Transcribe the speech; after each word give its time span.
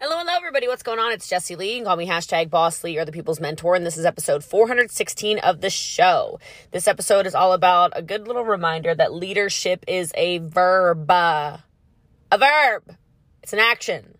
Hello, 0.00 0.18
hello, 0.18 0.32
everybody. 0.36 0.66
What's 0.66 0.82
going 0.82 0.98
on? 0.98 1.12
It's 1.12 1.28
Jessie 1.28 1.54
Lee. 1.54 1.70
You 1.70 1.76
can 1.76 1.84
call 1.84 1.96
me 1.96 2.06
hashtag 2.06 2.50
Boss 2.50 2.82
Lee 2.82 2.98
or 2.98 3.04
the 3.04 3.12
People's 3.12 3.38
Mentor, 3.38 3.76
and 3.76 3.86
this 3.86 3.96
is 3.96 4.04
episode 4.04 4.42
416 4.42 5.38
of 5.38 5.60
the 5.60 5.70
show. 5.70 6.40
This 6.72 6.88
episode 6.88 7.26
is 7.26 7.34
all 7.34 7.52
about 7.52 7.92
a 7.94 8.02
good 8.02 8.26
little 8.26 8.44
reminder 8.44 8.92
that 8.92 9.14
leadership 9.14 9.84
is 9.86 10.10
a 10.16 10.38
verb. 10.38 11.08
A 11.08 11.62
verb. 12.32 12.96
It's 13.44 13.52
an 13.52 13.60
action. 13.60 14.18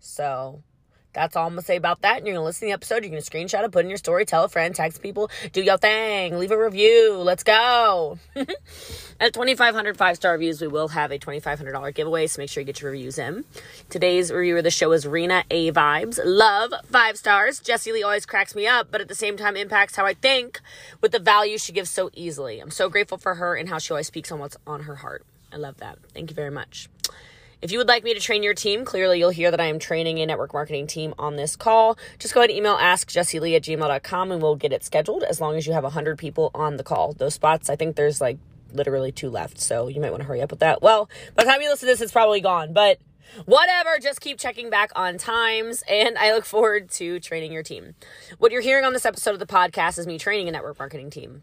So 0.00 0.64
that's 1.12 1.36
all 1.36 1.46
I'm 1.46 1.52
gonna 1.52 1.62
say 1.62 1.76
about 1.76 2.02
that. 2.02 2.18
And 2.18 2.26
you're 2.26 2.34
gonna 2.34 2.44
listen 2.44 2.60
to 2.60 2.66
the 2.66 2.72
episode. 2.72 3.04
You're 3.04 3.10
gonna 3.10 3.22
screenshot 3.22 3.64
it, 3.64 3.72
put 3.72 3.84
in 3.84 3.90
your 3.90 3.98
story, 3.98 4.24
tell 4.24 4.44
a 4.44 4.48
friend, 4.48 4.74
text 4.74 5.02
people, 5.02 5.30
do 5.52 5.62
your 5.62 5.78
thing, 5.78 6.38
leave 6.38 6.50
a 6.50 6.58
review. 6.58 7.16
Let's 7.16 7.42
go. 7.42 8.18
At 9.20 9.34
2,500 9.34 9.96
five 9.96 10.16
star 10.16 10.32
reviews, 10.32 10.60
we 10.60 10.68
will 10.68 10.88
have 10.88 11.10
a 11.10 11.18
$2,500 11.18 11.94
giveaway. 11.94 12.26
So 12.26 12.40
make 12.40 12.50
sure 12.50 12.60
you 12.60 12.66
get 12.66 12.80
your 12.80 12.90
reviews 12.90 13.18
in. 13.18 13.44
Today's 13.88 14.32
reviewer 14.32 14.58
of 14.58 14.64
the 14.64 14.70
show 14.70 14.92
is 14.92 15.06
Rena 15.06 15.44
A 15.50 15.70
Vibes. 15.70 16.18
Love 16.24 16.72
five 16.90 17.16
stars. 17.16 17.60
Jessie 17.60 17.92
Lee 17.92 18.02
always 18.02 18.26
cracks 18.26 18.54
me 18.54 18.66
up, 18.66 18.88
but 18.90 19.00
at 19.00 19.08
the 19.08 19.14
same 19.14 19.36
time 19.36 19.56
impacts 19.56 19.96
how 19.96 20.06
I 20.06 20.14
think 20.14 20.60
with 21.00 21.12
the 21.12 21.18
value 21.18 21.58
she 21.58 21.72
gives 21.72 21.90
so 21.90 22.10
easily. 22.14 22.60
I'm 22.60 22.70
so 22.70 22.88
grateful 22.88 23.18
for 23.18 23.34
her 23.36 23.54
and 23.54 23.68
how 23.68 23.78
she 23.78 23.92
always 23.92 24.06
speaks 24.06 24.32
on 24.32 24.38
what's 24.38 24.56
on 24.66 24.82
her 24.82 24.96
heart. 24.96 25.24
I 25.52 25.56
love 25.56 25.76
that. 25.78 25.98
Thank 26.14 26.30
you 26.30 26.34
very 26.34 26.50
much. 26.50 26.88
If 27.62 27.70
you 27.70 27.78
would 27.78 27.86
like 27.86 28.02
me 28.02 28.12
to 28.12 28.18
train 28.18 28.42
your 28.42 28.54
team, 28.54 28.84
clearly 28.84 29.20
you'll 29.20 29.30
hear 29.30 29.52
that 29.52 29.60
I 29.60 29.66
am 29.66 29.78
training 29.78 30.18
a 30.18 30.26
network 30.26 30.52
marketing 30.52 30.88
team 30.88 31.14
on 31.16 31.36
this 31.36 31.54
call. 31.54 31.96
Just 32.18 32.34
go 32.34 32.40
ahead 32.40 32.50
and 32.50 32.58
email 32.58 32.76
askjessielee 32.76 33.54
at 33.54 33.62
gmail.com 33.62 34.32
and 34.32 34.42
we'll 34.42 34.56
get 34.56 34.72
it 34.72 34.82
scheduled 34.82 35.22
as 35.22 35.40
long 35.40 35.56
as 35.56 35.64
you 35.64 35.72
have 35.72 35.84
100 35.84 36.18
people 36.18 36.50
on 36.56 36.76
the 36.76 36.82
call. 36.82 37.12
Those 37.12 37.34
spots, 37.34 37.70
I 37.70 37.76
think 37.76 37.94
there's 37.94 38.20
like 38.20 38.38
literally 38.72 39.12
two 39.12 39.30
left, 39.30 39.60
so 39.60 39.86
you 39.86 40.00
might 40.00 40.10
want 40.10 40.22
to 40.22 40.26
hurry 40.26 40.42
up 40.42 40.50
with 40.50 40.58
that. 40.58 40.82
Well, 40.82 41.08
by 41.36 41.44
the 41.44 41.50
time 41.50 41.62
you 41.62 41.70
listen 41.70 41.86
to 41.86 41.92
this, 41.92 42.00
it's 42.00 42.10
probably 42.10 42.40
gone, 42.40 42.72
but 42.72 42.98
whatever, 43.44 43.96
just 44.00 44.20
keep 44.20 44.40
checking 44.40 44.68
back 44.68 44.90
on 44.96 45.16
times, 45.16 45.84
and 45.88 46.18
I 46.18 46.32
look 46.32 46.44
forward 46.44 46.90
to 46.92 47.20
training 47.20 47.52
your 47.52 47.62
team. 47.62 47.94
What 48.38 48.50
you're 48.50 48.60
hearing 48.60 48.84
on 48.84 48.92
this 48.92 49.06
episode 49.06 49.34
of 49.34 49.38
the 49.38 49.46
podcast 49.46 50.00
is 50.00 50.06
me 50.08 50.18
training 50.18 50.48
a 50.48 50.50
network 50.50 50.80
marketing 50.80 51.10
team. 51.10 51.42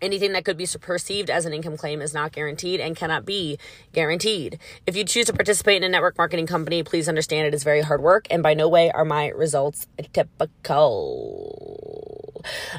Anything 0.00 0.32
that 0.32 0.44
could 0.44 0.56
be 0.56 0.66
perceived 0.80 1.30
as 1.30 1.44
an 1.44 1.52
income 1.52 1.76
claim 1.76 2.00
is 2.00 2.14
not 2.14 2.32
guaranteed 2.32 2.80
and 2.80 2.96
cannot 2.96 3.24
be 3.24 3.58
guaranteed. 3.92 4.58
If 4.86 4.96
you 4.96 5.04
choose 5.04 5.26
to 5.26 5.32
participate 5.32 5.76
in 5.76 5.84
a 5.84 5.88
network 5.88 6.16
marketing 6.18 6.46
company, 6.46 6.82
please 6.82 7.08
understand 7.08 7.46
it 7.46 7.54
is 7.54 7.64
very 7.64 7.82
hard 7.82 8.00
work, 8.00 8.26
and 8.30 8.42
by 8.42 8.54
no 8.54 8.68
way 8.68 8.90
are 8.90 9.04
my 9.04 9.28
results 9.28 9.86
typical. 10.12 11.88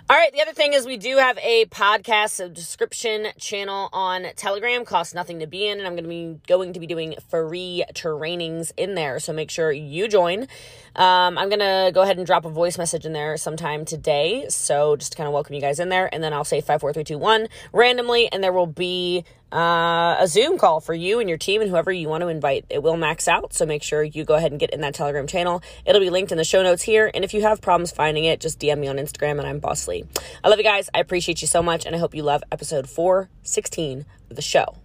All 0.09 0.17
right, 0.17 0.31
the 0.31 0.41
other 0.41 0.53
thing 0.53 0.73
is 0.73 0.85
we 0.85 0.97
do 0.97 1.17
have 1.17 1.37
a 1.39 1.65
podcast 1.65 2.29
subscription 2.31 3.27
channel 3.37 3.89
on 3.91 4.27
Telegram. 4.35 4.85
Costs 4.85 5.13
nothing 5.13 5.39
to 5.39 5.47
be 5.47 5.67
in, 5.67 5.77
and 5.79 5.87
I'm 5.87 5.93
going 5.93 6.03
to 6.03 6.09
be 6.09 6.39
going 6.47 6.73
to 6.73 6.79
be 6.79 6.87
doing 6.87 7.15
free 7.29 7.83
trainings 7.93 8.71
in 8.77 8.95
there. 8.95 9.19
So 9.19 9.33
make 9.33 9.51
sure 9.51 9.71
you 9.71 10.07
join. 10.07 10.47
Um, 10.95 11.37
I'm 11.37 11.49
going 11.49 11.59
to 11.59 11.91
go 11.93 12.01
ahead 12.01 12.17
and 12.17 12.25
drop 12.25 12.45
a 12.45 12.49
voice 12.49 12.77
message 12.77 13.05
in 13.05 13.13
there 13.13 13.37
sometime 13.37 13.85
today. 13.85 14.45
So 14.49 14.95
just 14.95 15.15
kind 15.17 15.27
of 15.27 15.33
welcome 15.33 15.53
you 15.55 15.61
guys 15.61 15.79
in 15.79 15.89
there, 15.89 16.09
and 16.13 16.23
then 16.23 16.33
I'll 16.33 16.45
say 16.45 16.61
five, 16.61 16.81
four, 16.81 16.93
three, 16.93 17.03
two, 17.09 17.17
one 17.17 17.47
randomly, 17.73 18.31
and 18.31 18.43
there 18.43 18.53
will 18.53 18.67
be 18.67 19.25
uh, 19.51 20.15
a 20.19 20.27
Zoom 20.27 20.57
call 20.59 20.79
for 20.79 20.93
you 20.93 21.19
and 21.19 21.27
your 21.27 21.37
team 21.37 21.61
and 21.61 21.69
whoever 21.69 21.91
you 21.91 22.07
want 22.07 22.21
to 22.21 22.27
invite. 22.27 22.65
It 22.69 22.83
will 22.83 22.97
max 22.97 23.27
out, 23.27 23.53
so 23.53 23.65
make 23.65 23.81
sure 23.83 24.03
you 24.03 24.23
go 24.23 24.35
ahead 24.35 24.51
and 24.51 24.59
get 24.59 24.69
in 24.69 24.81
that 24.81 24.93
Telegram 24.93 25.25
channel. 25.27 25.61
It'll 25.85 26.01
be 26.01 26.09
linked 26.11 26.31
in 26.31 26.37
the 26.37 26.43
show 26.43 26.61
notes 26.61 26.83
here. 26.83 27.09
And 27.13 27.23
if 27.23 27.33
you 27.33 27.41
have 27.41 27.59
problems 27.61 27.91
finding 27.91 28.25
it, 28.25 28.39
just 28.39 28.59
DM 28.59 28.77
me 28.79 28.87
on 28.87 28.97
Instagram 28.97 29.39
and 29.39 29.47
I'm 29.47 29.59
Boss 29.59 29.87
Lee. 29.87 30.05
I 30.43 30.49
love 30.49 30.59
you 30.59 30.63
guys. 30.63 30.89
I 30.93 30.99
appreciate 30.99 31.41
you 31.41 31.47
so 31.47 31.63
much, 31.63 31.85
and 31.85 31.95
I 31.95 31.99
hope 31.99 32.13
you 32.13 32.23
love 32.23 32.43
episode 32.51 32.87
416 32.89 34.05
of 34.29 34.35
the 34.35 34.41
show. 34.41 34.75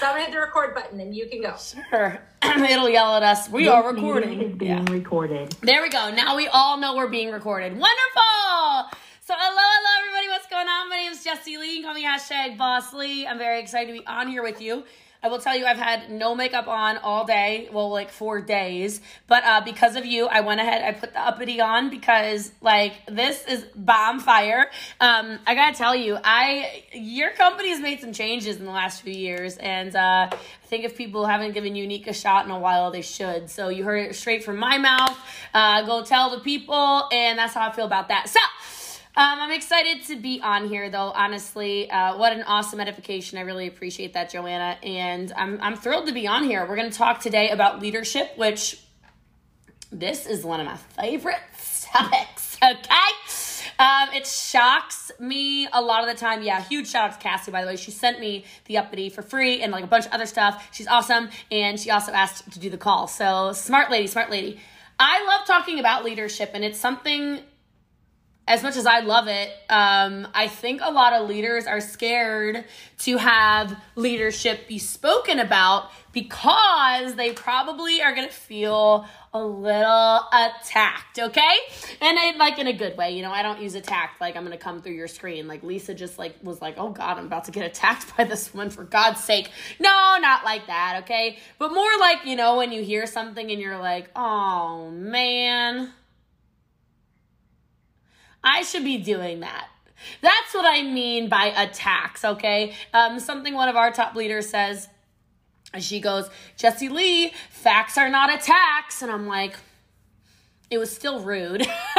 So 0.00 0.06
I'm 0.06 0.12
gonna 0.14 0.24
hit 0.24 0.32
the 0.32 0.40
record 0.40 0.74
button 0.74 1.00
and 1.00 1.14
you 1.14 1.26
can 1.28 1.42
go. 1.42 1.54
Sure. 1.90 2.18
It'll 2.42 2.88
yell 2.88 3.16
at 3.16 3.22
us. 3.22 3.50
We 3.50 3.68
are 3.68 3.82
This 3.82 3.92
meeting 4.00 4.06
recording. 4.08 4.40
is 4.40 4.56
being 4.56 4.84
recorded. 4.86 5.52
There 5.60 5.82
we 5.82 5.90
go. 5.90 6.10
Now 6.14 6.34
we 6.36 6.48
all 6.48 6.78
know 6.78 6.96
we're 6.96 7.08
being 7.10 7.30
recorded. 7.30 7.72
Wonderful. 7.76 8.98
So 9.24 9.34
hello, 9.38 9.56
hello 9.56 10.00
everybody. 10.00 10.28
What's 10.30 10.48
going 10.48 10.66
on? 10.66 10.88
My 10.88 10.96
name 10.96 11.12
is 11.12 11.22
Jessie 11.22 11.56
Lee. 11.56 11.80
Call 11.80 11.94
me 11.94 12.04
hashtag 12.04 12.58
Boss 12.58 12.92
Lee. 12.92 13.24
I'm 13.24 13.38
very 13.38 13.60
excited 13.60 13.86
to 13.86 14.00
be 14.00 14.04
on 14.04 14.26
here 14.26 14.42
with 14.42 14.60
you. 14.60 14.82
I 15.22 15.28
will 15.28 15.38
tell 15.38 15.56
you, 15.56 15.64
I've 15.64 15.78
had 15.78 16.10
no 16.10 16.34
makeup 16.34 16.66
on 16.66 16.98
all 16.98 17.24
day. 17.24 17.68
Well, 17.72 17.88
like 17.88 18.10
four 18.10 18.40
days. 18.40 19.00
But 19.28 19.44
uh, 19.44 19.60
because 19.64 19.94
of 19.94 20.04
you, 20.04 20.26
I 20.26 20.40
went 20.40 20.60
ahead. 20.60 20.82
I 20.82 20.98
put 20.98 21.12
the 21.12 21.20
uppity 21.24 21.60
on 21.60 21.88
because 21.88 22.50
like 22.60 22.94
this 23.06 23.46
is 23.46 23.64
bomb 23.76 24.18
fire. 24.18 24.68
Um, 25.00 25.38
I 25.46 25.54
gotta 25.54 25.76
tell 25.76 25.94
you, 25.94 26.18
I 26.24 26.82
your 26.92 27.30
company 27.30 27.68
has 27.68 27.78
made 27.78 28.00
some 28.00 28.12
changes 28.12 28.56
in 28.56 28.64
the 28.64 28.72
last 28.72 29.02
few 29.02 29.14
years, 29.14 29.56
and 29.58 29.94
uh, 29.94 30.30
I 30.32 30.66
think 30.66 30.84
if 30.84 30.96
people 30.96 31.26
haven't 31.26 31.52
given 31.52 31.74
Younique 31.74 32.08
a 32.08 32.12
shot 32.12 32.44
in 32.44 32.50
a 32.50 32.58
while, 32.58 32.90
they 32.90 33.02
should. 33.02 33.50
So 33.50 33.68
you 33.68 33.84
heard 33.84 34.04
it 34.04 34.16
straight 34.16 34.42
from 34.42 34.56
my 34.56 34.78
mouth. 34.78 35.16
Uh, 35.54 35.86
go 35.86 36.02
tell 36.02 36.30
the 36.30 36.40
people, 36.40 37.08
and 37.12 37.38
that's 37.38 37.54
how 37.54 37.68
I 37.68 37.70
feel 37.70 37.86
about 37.86 38.08
that. 38.08 38.28
So. 38.28 38.40
Um, 39.14 39.40
I'm 39.40 39.50
excited 39.50 40.04
to 40.04 40.16
be 40.16 40.40
on 40.42 40.68
here, 40.68 40.88
though. 40.88 41.12
Honestly, 41.14 41.90
uh, 41.90 42.16
what 42.16 42.32
an 42.32 42.44
awesome 42.44 42.80
edification! 42.80 43.36
I 43.36 43.42
really 43.42 43.66
appreciate 43.66 44.14
that, 44.14 44.30
Joanna, 44.30 44.78
and 44.82 45.30
I'm 45.36 45.60
I'm 45.60 45.76
thrilled 45.76 46.06
to 46.06 46.14
be 46.14 46.26
on 46.26 46.44
here. 46.44 46.66
We're 46.66 46.76
going 46.76 46.90
to 46.90 46.96
talk 46.96 47.20
today 47.20 47.50
about 47.50 47.82
leadership, 47.82 48.32
which 48.36 48.82
this 49.90 50.24
is 50.24 50.46
one 50.46 50.60
of 50.60 50.66
my 50.66 50.78
favorite 50.78 51.42
topics. 51.92 52.56
Okay, 52.62 53.78
um, 53.78 54.08
it 54.14 54.26
shocks 54.26 55.10
me 55.20 55.68
a 55.74 55.82
lot 55.82 56.08
of 56.08 56.08
the 56.08 56.18
time. 56.18 56.42
Yeah, 56.42 56.62
huge 56.62 56.88
shout 56.88 57.10
out 57.10 57.20
to 57.20 57.22
Cassie, 57.22 57.50
by 57.50 57.60
the 57.60 57.66
way. 57.66 57.76
She 57.76 57.90
sent 57.90 58.18
me 58.18 58.46
the 58.64 58.78
uppity 58.78 59.10
for 59.10 59.20
free 59.20 59.60
and 59.60 59.72
like 59.72 59.84
a 59.84 59.88
bunch 59.88 60.06
of 60.06 60.12
other 60.12 60.24
stuff. 60.24 60.70
She's 60.72 60.88
awesome, 60.88 61.28
and 61.50 61.78
she 61.78 61.90
also 61.90 62.12
asked 62.12 62.50
to 62.50 62.58
do 62.58 62.70
the 62.70 62.78
call. 62.78 63.08
So 63.08 63.52
smart 63.52 63.90
lady, 63.90 64.06
smart 64.06 64.30
lady. 64.30 64.58
I 64.98 65.22
love 65.26 65.46
talking 65.46 65.80
about 65.80 66.02
leadership, 66.02 66.52
and 66.54 66.64
it's 66.64 66.80
something 66.80 67.40
as 68.46 68.62
much 68.62 68.76
as 68.76 68.86
I 68.86 69.00
love 69.00 69.28
it, 69.28 69.50
um, 69.70 70.26
I 70.34 70.48
think 70.48 70.80
a 70.82 70.90
lot 70.90 71.12
of 71.12 71.28
leaders 71.28 71.66
are 71.66 71.80
scared 71.80 72.64
to 72.98 73.16
have 73.16 73.80
leadership 73.94 74.66
be 74.66 74.78
spoken 74.78 75.38
about 75.38 75.90
because 76.12 77.14
they 77.14 77.32
probably 77.32 78.02
are 78.02 78.14
going 78.14 78.26
to 78.26 78.34
feel 78.34 79.06
a 79.32 79.42
little 79.42 80.20
attacked, 80.32 81.18
okay? 81.18 81.54
And 82.00 82.18
I, 82.18 82.34
like 82.36 82.58
in 82.58 82.66
a 82.66 82.72
good 82.72 82.96
way, 82.98 83.12
you 83.12 83.22
know, 83.22 83.30
I 83.30 83.42
don't 83.42 83.62
use 83.62 83.74
attacked 83.74 84.20
like 84.20 84.36
I'm 84.36 84.44
going 84.44 84.56
to 84.56 84.62
come 84.62 84.82
through 84.82 84.92
your 84.92 85.08
screen. 85.08 85.46
Like 85.46 85.62
Lisa 85.62 85.94
just 85.94 86.18
like 86.18 86.36
was 86.42 86.60
like, 86.60 86.74
"Oh 86.76 86.90
god, 86.90 87.18
I'm 87.18 87.26
about 87.26 87.44
to 87.44 87.50
get 87.52 87.64
attacked 87.64 88.14
by 88.16 88.24
this 88.24 88.52
one 88.52 88.70
for 88.70 88.84
God's 88.84 89.22
sake." 89.22 89.50
No, 89.80 90.18
not 90.20 90.44
like 90.44 90.66
that, 90.66 91.02
okay? 91.04 91.38
But 91.58 91.72
more 91.72 91.90
like, 91.98 92.26
you 92.26 92.36
know, 92.36 92.56
when 92.56 92.72
you 92.72 92.82
hear 92.82 93.06
something 93.06 93.50
and 93.50 93.60
you're 93.60 93.78
like, 93.78 94.10
"Oh 94.14 94.90
man, 94.90 95.92
I 98.44 98.62
should 98.62 98.84
be 98.84 98.98
doing 98.98 99.40
that. 99.40 99.68
That's 100.20 100.54
what 100.54 100.64
I 100.66 100.82
mean 100.82 101.28
by 101.28 101.46
attacks, 101.46 102.24
okay? 102.24 102.74
Um, 102.92 103.20
something 103.20 103.54
one 103.54 103.68
of 103.68 103.76
our 103.76 103.92
top 103.92 104.14
leaders 104.14 104.48
says, 104.48 104.88
and 105.72 105.82
she 105.82 106.00
goes, 106.00 106.28
Jessie 106.56 106.88
Lee, 106.88 107.32
facts 107.50 107.96
are 107.96 108.10
not 108.10 108.32
attacks. 108.32 109.02
And 109.02 109.10
I'm 109.10 109.26
like, 109.26 109.56
it 110.70 110.78
was 110.78 110.94
still 110.94 111.22
rude. 111.22 111.62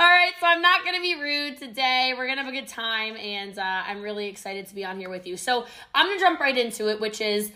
All 0.00 0.06
right, 0.06 0.32
so 0.40 0.46
I'm 0.46 0.62
not 0.62 0.84
gonna 0.84 1.00
be 1.00 1.20
rude 1.20 1.58
today. 1.58 2.14
We're 2.16 2.28
gonna 2.28 2.42
have 2.44 2.52
a 2.52 2.56
good 2.56 2.68
time, 2.68 3.16
and 3.16 3.58
uh, 3.58 3.62
I'm 3.62 4.00
really 4.00 4.28
excited 4.28 4.68
to 4.68 4.74
be 4.74 4.84
on 4.84 4.98
here 4.98 5.10
with 5.10 5.26
you. 5.26 5.36
So 5.36 5.66
I'm 5.92 6.06
gonna 6.06 6.20
jump 6.20 6.38
right 6.38 6.56
into 6.56 6.88
it, 6.88 7.00
which 7.00 7.20
is 7.20 7.50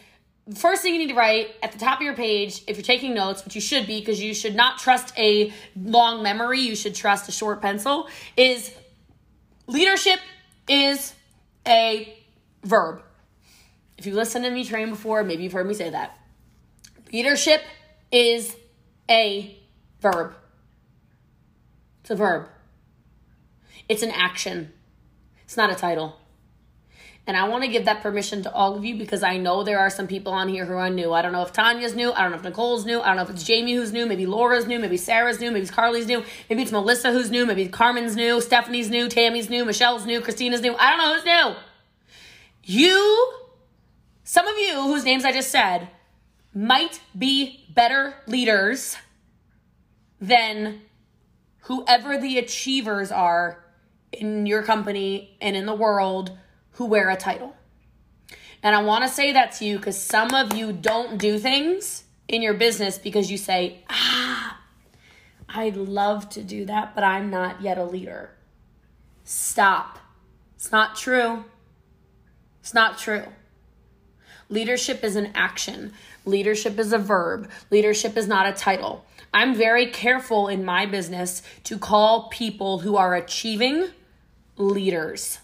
first 0.57 0.83
thing 0.83 0.93
you 0.93 0.99
need 0.99 1.11
to 1.11 1.15
write 1.15 1.51
at 1.63 1.73
the 1.73 1.79
top 1.79 1.99
of 1.99 2.05
your 2.05 2.15
page 2.15 2.63
if 2.67 2.77
you're 2.77 2.83
taking 2.83 3.15
notes 3.15 3.45
which 3.45 3.55
you 3.55 3.61
should 3.61 3.87
be 3.87 4.01
because 4.01 4.21
you 4.21 4.35
should 4.35 4.57
not 4.57 4.79
trust 4.79 5.17
a 5.17 5.53
long 5.77 6.23
memory 6.23 6.61
you 6.61 6.75
should 6.75 6.95
trust 6.95 7.29
a 7.29 7.33
short 7.33 7.63
pencil 7.63 8.09
is 8.37 8.75
leadership 9.69 10.19
is 10.69 11.15
a 11.67 12.17
verb. 12.65 13.03
If 13.99 14.07
you 14.07 14.15
listened 14.15 14.45
to 14.45 14.51
me 14.51 14.65
train 14.65 14.91
before 14.91 15.23
maybe 15.23 15.45
you've 15.45 15.53
heard 15.53 15.67
me 15.67 15.75
say 15.75 15.91
that. 15.91 16.19
Leadership 17.13 17.63
is 18.11 18.57
a 19.09 19.57
verb. 20.01 20.35
It's 22.01 22.11
a 22.11 22.17
verb. 22.17 22.49
It's 23.89 24.03
an 24.03 24.11
action. 24.11 24.73
It's 25.45 25.57
not 25.57 25.71
a 25.71 25.75
title 25.75 26.17
and 27.25 27.37
I 27.37 27.49
want 27.49 27.63
to 27.63 27.71
give 27.71 27.85
that 27.85 28.03
permission 28.03 28.43
to 28.43 28.53
all 28.53 28.77
of 28.77 28.85
you 28.85 28.97
because 28.97 29.23
I 29.23 29.37
know 29.37 29.63
there 29.63 29.79
are 29.79 29.91
some 29.91 30.09
people 30.09 30.33
on 30.33 30.49
here 30.49 30.67
who 30.67 30.75
are 30.75 30.91
new. 30.91 31.13
I 31.13 31.23
don't 31.23 31.31
know 31.31 31.43
if 31.43 31.53
Tanya's 31.53 31.95
new. 31.95 32.11
I 32.13 32.23
don't 32.23 32.33
know 32.33 32.39
if 32.39 32.43
Nicole's 32.43 32.85
new. 32.85 33.01
I 33.01 33.07
don't 33.07 33.17
know 33.17 33.23
if 33.23 33.31
it's 33.31 33.45
Jamie 33.45 33.75
who's 33.75 33.93
new. 33.93 34.07
Maybe 34.07 34.27
Laura's 34.27 34.67
new. 34.67 34.81
Maybe 34.81 34.97
Sarah's 34.97 35.39
new. 35.39 35.53
Maybe 35.53 35.63
it's 35.63 35.71
Carly's 35.71 36.07
new. 36.07 36.25
Maybe 36.51 36.63
it's 36.63 36.73
Melissa 36.73 37.13
who's 37.13 37.31
new. 37.31 37.47
Maybe 37.47 37.69
Carmen's 37.69 38.17
new. 38.17 38.41
Stephanie's 38.41 38.91
new. 38.91 39.09
Tammy's 39.09 39.49
new. 39.49 39.65
Michelle's 39.65 40.05
new. 40.05 40.21
Christina's 40.21 40.63
new. 40.63 40.75
I 40.75 40.91
don't 40.91 40.99
know 40.99 41.15
who's 41.15 41.25
new. 41.25 41.55
You, 42.65 43.33
some 44.25 44.49
of 44.49 44.59
you 44.59 44.75
whose 44.75 45.05
names 45.05 45.25
I 45.25 45.31
just 45.31 45.51
said, 45.51 45.89
might 46.53 47.01
be 47.17 47.67
better 47.73 48.15
leaders 48.27 48.97
than 50.21 50.83
whoever 51.63 52.19
the 52.19 52.39
achievers 52.39 53.13
are 53.13 53.65
in 54.11 54.47
your 54.47 54.65
company 54.65 55.37
and 55.41 55.57
in 55.57 55.67
the 55.67 55.75
world 55.75 56.37
who 56.73 56.87
wear 56.87 57.11
a 57.11 57.17
title. 57.17 57.55
And 58.63 58.77
I 58.77 58.83
want 58.83 59.03
to 59.05 59.09
say 59.09 59.33
that 59.33 59.53
to 59.53 59.65
you 59.65 59.77
because 59.77 60.01
some 60.01 60.35
of 60.35 60.55
you 60.55 60.73
don't 60.73 61.19
do 61.19 61.39
things 61.39 62.05
in 62.29 62.43
your 62.43 62.55
business 62.55 62.97
because 62.97 63.31
you 63.31 63.37
say, 63.37 63.85
ah, 63.91 64.61
I'd 65.49 65.77
love 65.77 66.29
to 66.31 66.43
do 66.43 66.65
that, 66.67 66.95
but 66.95 67.05
I'm 67.05 67.29
not 67.31 67.61
yet 67.61 67.77
a 67.77 67.85
leader. 67.85 68.31
Stop. 69.25 69.99
It's 70.57 70.71
not 70.71 70.97
true. 70.97 71.45
It's 72.61 72.73
not 72.73 72.99
true. 72.99 73.25
Leadership 74.49 75.03
is 75.03 75.17
an 75.17 75.33
action. 75.35 75.93
Leadership 76.25 76.79
is 76.79 76.93
a 76.93 76.99
verb. 76.99 77.51
Leadership 77.71 78.17
is 78.17 78.29
not 78.29 78.47
a 78.47 78.53
title. 78.53 79.05
I'm 79.35 79.55
very 79.55 79.87
careful 79.87 80.47
in 80.49 80.65
my 80.65 80.87
business 80.87 81.43
to 81.65 81.79
call 81.79 82.29
people 82.29 82.81
who 82.81 82.97
are 82.97 83.15
achieving 83.15 83.89
leaders. 84.57 85.39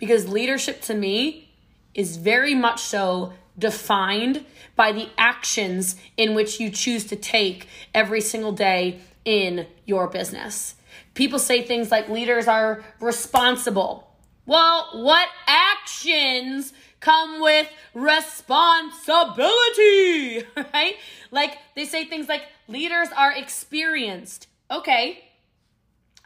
Because 0.00 0.28
leadership 0.28 0.80
to 0.82 0.94
me 0.94 1.50
is 1.94 2.16
very 2.16 2.54
much 2.54 2.80
so 2.80 3.32
defined 3.58 4.44
by 4.74 4.90
the 4.90 5.08
actions 5.18 5.96
in 6.16 6.34
which 6.34 6.58
you 6.58 6.70
choose 6.70 7.04
to 7.04 7.16
take 7.16 7.68
every 7.94 8.20
single 8.20 8.52
day 8.52 9.00
in 9.24 9.66
your 9.84 10.08
business. 10.08 10.74
People 11.14 11.38
say 11.38 11.62
things 11.62 11.90
like 11.90 12.08
leaders 12.08 12.48
are 12.48 12.82
responsible. 13.00 14.08
Well, 14.46 14.88
what 14.94 15.28
actions 15.46 16.72
come 17.00 17.40
with 17.40 17.68
responsibility, 17.94 20.44
right? 20.72 20.94
Like 21.30 21.58
they 21.76 21.84
say 21.84 22.06
things 22.06 22.28
like 22.28 22.42
leaders 22.68 23.08
are 23.16 23.32
experienced. 23.32 24.48
Okay. 24.70 25.24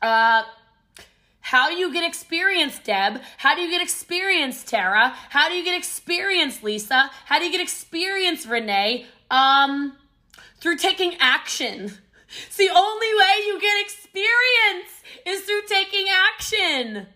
Uh 0.00 0.44
how 1.44 1.68
do 1.68 1.74
you 1.74 1.92
get 1.92 2.04
experience, 2.04 2.78
Deb? 2.78 3.20
How 3.36 3.54
do 3.54 3.60
you 3.60 3.68
get 3.68 3.82
experience, 3.82 4.64
Tara? 4.64 5.10
How 5.28 5.50
do 5.50 5.54
you 5.54 5.62
get 5.62 5.76
experience, 5.76 6.62
Lisa? 6.62 7.10
How 7.26 7.38
do 7.38 7.44
you 7.44 7.52
get 7.52 7.60
experience, 7.60 8.46
Renee? 8.46 9.04
Um, 9.30 9.94
through 10.60 10.78
taking 10.78 11.16
action. 11.20 11.92
It's 12.46 12.56
the 12.56 12.70
only 12.70 13.06
way 13.06 13.46
you 13.46 13.60
get 13.60 13.78
experience 13.78 15.02
is 15.26 15.42
through 15.42 15.60
taking 15.68 16.06
action. 16.08 17.08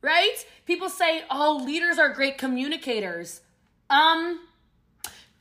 Right? 0.00 0.42
People 0.64 0.88
say, 0.88 1.24
"Oh, 1.30 1.62
leaders 1.62 1.98
are 1.98 2.08
great 2.08 2.38
communicators." 2.38 3.42
Um, 3.90 4.40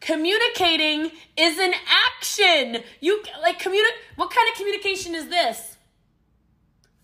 communicating 0.02 1.10
is 1.38 1.58
an 1.58 1.74
action. 2.08 2.84
You 3.00 3.24
like 3.42 3.60
communicate. 3.60 3.98
What 4.18 4.30
kind 4.30 4.50
of 4.52 4.58
communication 4.58 5.16
is 5.16 5.30
this? 5.30 5.75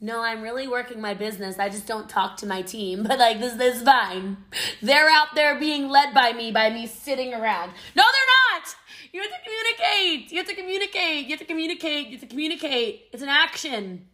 No, 0.04 0.24
I'm 0.24 0.42
really 0.42 0.68
working 0.68 1.00
my 1.00 1.14
business. 1.14 1.60
I 1.60 1.70
just 1.70 1.86
don't 1.86 2.10
talk 2.10 2.38
to 2.38 2.48
my 2.48 2.64
team. 2.64 3.04
But 3.12 3.20
like 3.20 3.40
this, 3.40 3.54
this 3.54 3.78
is 3.78 3.84
fine. 3.84 4.38
They're 4.82 5.10
out 5.10 5.36
there 5.36 5.60
being 5.60 5.90
led 5.90 6.14
by 6.14 6.34
me, 6.34 6.52
by 6.52 6.72
me 6.72 6.88
sitting 6.88 7.34
around. 7.34 7.72
No, 7.96 8.04
they're 8.04 8.60
not. 8.60 8.76
You 9.14 9.22
have 9.22 9.30
to 9.30 9.38
communicate. 9.44 10.32
You 10.32 10.38
have 10.38 10.48
to 10.48 10.56
communicate. 10.56 11.26
You 11.26 11.30
have 11.32 11.40
to 11.40 11.46
communicate. 11.46 12.06
You 12.08 12.12
have 12.14 12.22
to 12.22 12.28
communicate. 12.28 13.10
It's 13.14 13.22
an 13.22 13.30
action. 13.30 14.08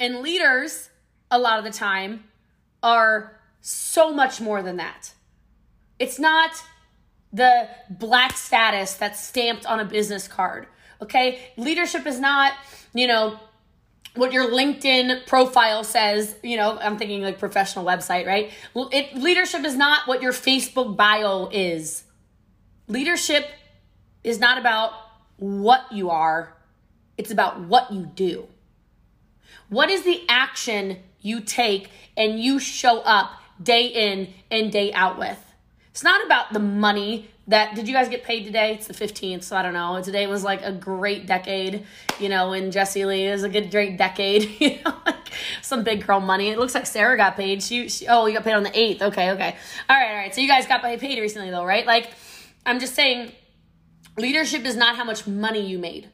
And 0.00 0.20
leaders, 0.20 0.88
a 1.30 1.38
lot 1.38 1.58
of 1.58 1.64
the 1.64 1.70
time, 1.70 2.24
are 2.82 3.40
so 3.60 4.12
much 4.12 4.40
more 4.40 4.62
than 4.62 4.76
that. 4.76 5.12
It's 5.98 6.18
not 6.18 6.50
the 7.32 7.68
black 7.90 8.36
status 8.36 8.94
that's 8.94 9.22
stamped 9.22 9.66
on 9.66 9.80
a 9.80 9.84
business 9.84 10.28
card. 10.28 10.66
Okay? 11.02 11.40
Leadership 11.56 12.06
is 12.06 12.18
not, 12.18 12.54
you 12.94 13.06
know, 13.06 13.38
what 14.14 14.32
your 14.32 14.50
LinkedIn 14.50 15.26
profile 15.26 15.84
says, 15.84 16.34
you 16.42 16.56
know, 16.56 16.78
I'm 16.78 16.98
thinking 16.98 17.22
like 17.22 17.38
professional 17.38 17.84
website, 17.84 18.26
right? 18.26 18.50
It, 18.74 19.14
leadership 19.16 19.64
is 19.64 19.74
not 19.74 20.06
what 20.06 20.22
your 20.22 20.32
Facebook 20.32 20.96
bio 20.96 21.48
is. 21.50 22.04
Leadership 22.88 23.46
is 24.22 24.38
not 24.38 24.58
about 24.58 24.92
what 25.36 25.90
you 25.90 26.10
are, 26.10 26.54
it's 27.16 27.30
about 27.30 27.60
what 27.60 27.92
you 27.92 28.06
do. 28.06 28.46
What 29.68 29.90
is 29.90 30.02
the 30.02 30.22
action 30.28 30.98
you 31.20 31.40
take 31.40 31.90
and 32.16 32.38
you 32.38 32.58
show 32.58 33.00
up 33.00 33.30
day 33.62 33.86
in 33.86 34.32
and 34.50 34.70
day 34.70 34.92
out 34.92 35.18
with? 35.18 35.42
It's 35.90 36.04
not 36.04 36.24
about 36.24 36.52
the 36.52 36.58
money 36.58 37.30
that 37.48 37.74
did 37.74 37.88
you 37.88 37.94
guys 37.94 38.08
get 38.08 38.22
paid 38.22 38.44
today? 38.44 38.74
It's 38.74 38.86
the 38.86 38.94
15th, 38.94 39.42
so 39.42 39.56
I 39.56 39.62
don't 39.62 39.72
know. 39.72 40.00
Today 40.02 40.26
was 40.26 40.44
like 40.44 40.62
a 40.62 40.72
great 40.72 41.26
decade, 41.26 41.84
you 42.20 42.28
know, 42.28 42.52
and 42.52 42.72
Jessie 42.72 43.04
Lee 43.04 43.26
is 43.26 43.42
a 43.42 43.48
good 43.48 43.70
great 43.70 43.98
decade, 43.98 44.48
you 44.60 44.78
know, 44.84 44.94
like 45.04 45.30
some 45.60 45.82
big 45.82 46.06
girl 46.06 46.20
money. 46.20 46.50
It 46.50 46.58
looks 46.58 46.74
like 46.74 46.86
Sarah 46.86 47.16
got 47.16 47.36
paid. 47.36 47.62
She, 47.62 47.88
she 47.88 48.06
oh, 48.06 48.26
you 48.26 48.34
got 48.34 48.44
paid 48.44 48.54
on 48.54 48.62
the 48.62 48.70
8th. 48.70 49.02
Okay, 49.02 49.30
okay. 49.32 49.56
All 49.90 49.96
right, 49.96 50.10
all 50.10 50.16
right. 50.16 50.34
So 50.34 50.40
you 50.40 50.48
guys 50.48 50.66
got 50.66 50.82
paid 50.82 51.18
recently 51.18 51.50
though, 51.50 51.64
right? 51.64 51.86
Like 51.86 52.10
I'm 52.64 52.78
just 52.78 52.94
saying 52.94 53.32
leadership 54.16 54.64
is 54.64 54.76
not 54.76 54.96
how 54.96 55.04
much 55.04 55.26
money 55.26 55.66
you 55.66 55.78
made. 55.78 56.10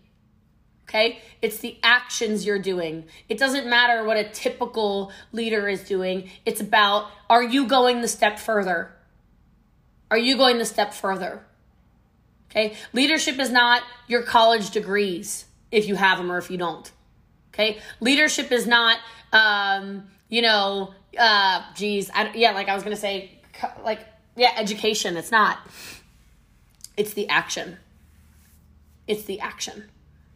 Okay? 0.89 1.21
It's 1.43 1.59
the 1.59 1.79
actions 1.83 2.47
you're 2.47 2.59
doing. 2.59 3.05
It 3.29 3.39
doesn't 3.39 3.69
matter 3.69 4.05
what 4.05 4.17
a 4.17 4.25
typical 4.31 5.13
leader 5.33 5.69
is 5.69 5.83
doing. 5.83 6.31
It's 6.47 6.63
about 6.63 7.11
are 7.29 7.43
you 7.43 7.67
going 7.67 8.01
the 8.01 8.09
step 8.09 8.39
further? 8.39 8.95
Are 10.11 10.19
you 10.19 10.37
going 10.37 10.59
the 10.59 10.65
step 10.65 10.95
further? 10.95 11.43
Okay. 12.51 12.75
Leadership 12.93 13.39
is 13.39 13.51
not 13.51 13.83
your 14.07 14.23
college 14.23 14.71
degrees 14.71 15.45
if 15.71 15.87
you 15.87 15.97
have 15.97 16.19
them 16.19 16.33
or 16.33 16.39
if 16.39 16.51
you 16.51 16.57
don't. 16.57 16.91
Okay. 17.53 17.79
Leadership 18.01 18.51
is 18.53 18.67
not, 18.67 18.99
um, 19.33 20.09
you 20.29 20.43
know, 20.43 20.95
uh, 21.19 21.63
geez, 21.75 22.11
I, 22.15 22.33
yeah, 22.35 22.53
like 22.53 22.69
I 22.69 22.75
was 22.75 22.83
going 22.83 22.95
to 22.95 23.01
say, 23.01 23.33
like, 23.85 24.01
yeah, 24.37 24.53
education. 24.57 25.17
It's 25.17 25.31
not. 25.31 25.59
It's 26.97 27.13
the 27.13 27.29
action. 27.29 27.77
It's 29.07 29.25
the 29.25 29.41
action. 29.41 29.85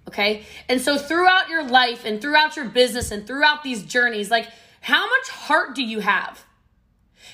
Okay. 0.09 0.45
And 0.69 0.81
so 0.81 0.99
throughout 0.99 1.49
your 1.49 1.65
life 1.65 2.05
and 2.05 2.21
throughout 2.21 2.57
your 2.57 2.67
business 2.67 3.11
and 3.11 3.27
throughout 3.27 3.63
these 3.63 3.83
journeys, 3.85 4.31
like, 4.31 4.49
how 4.81 5.09
much 5.09 5.29
heart 5.29 5.75
do 5.75 5.83
you 5.83 6.01
have? 6.01 6.45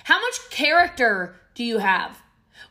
How 0.05 0.21
much 0.21 0.51
character 0.51 1.37
do 1.55 1.65
you 1.65 1.79
have? 1.79 2.23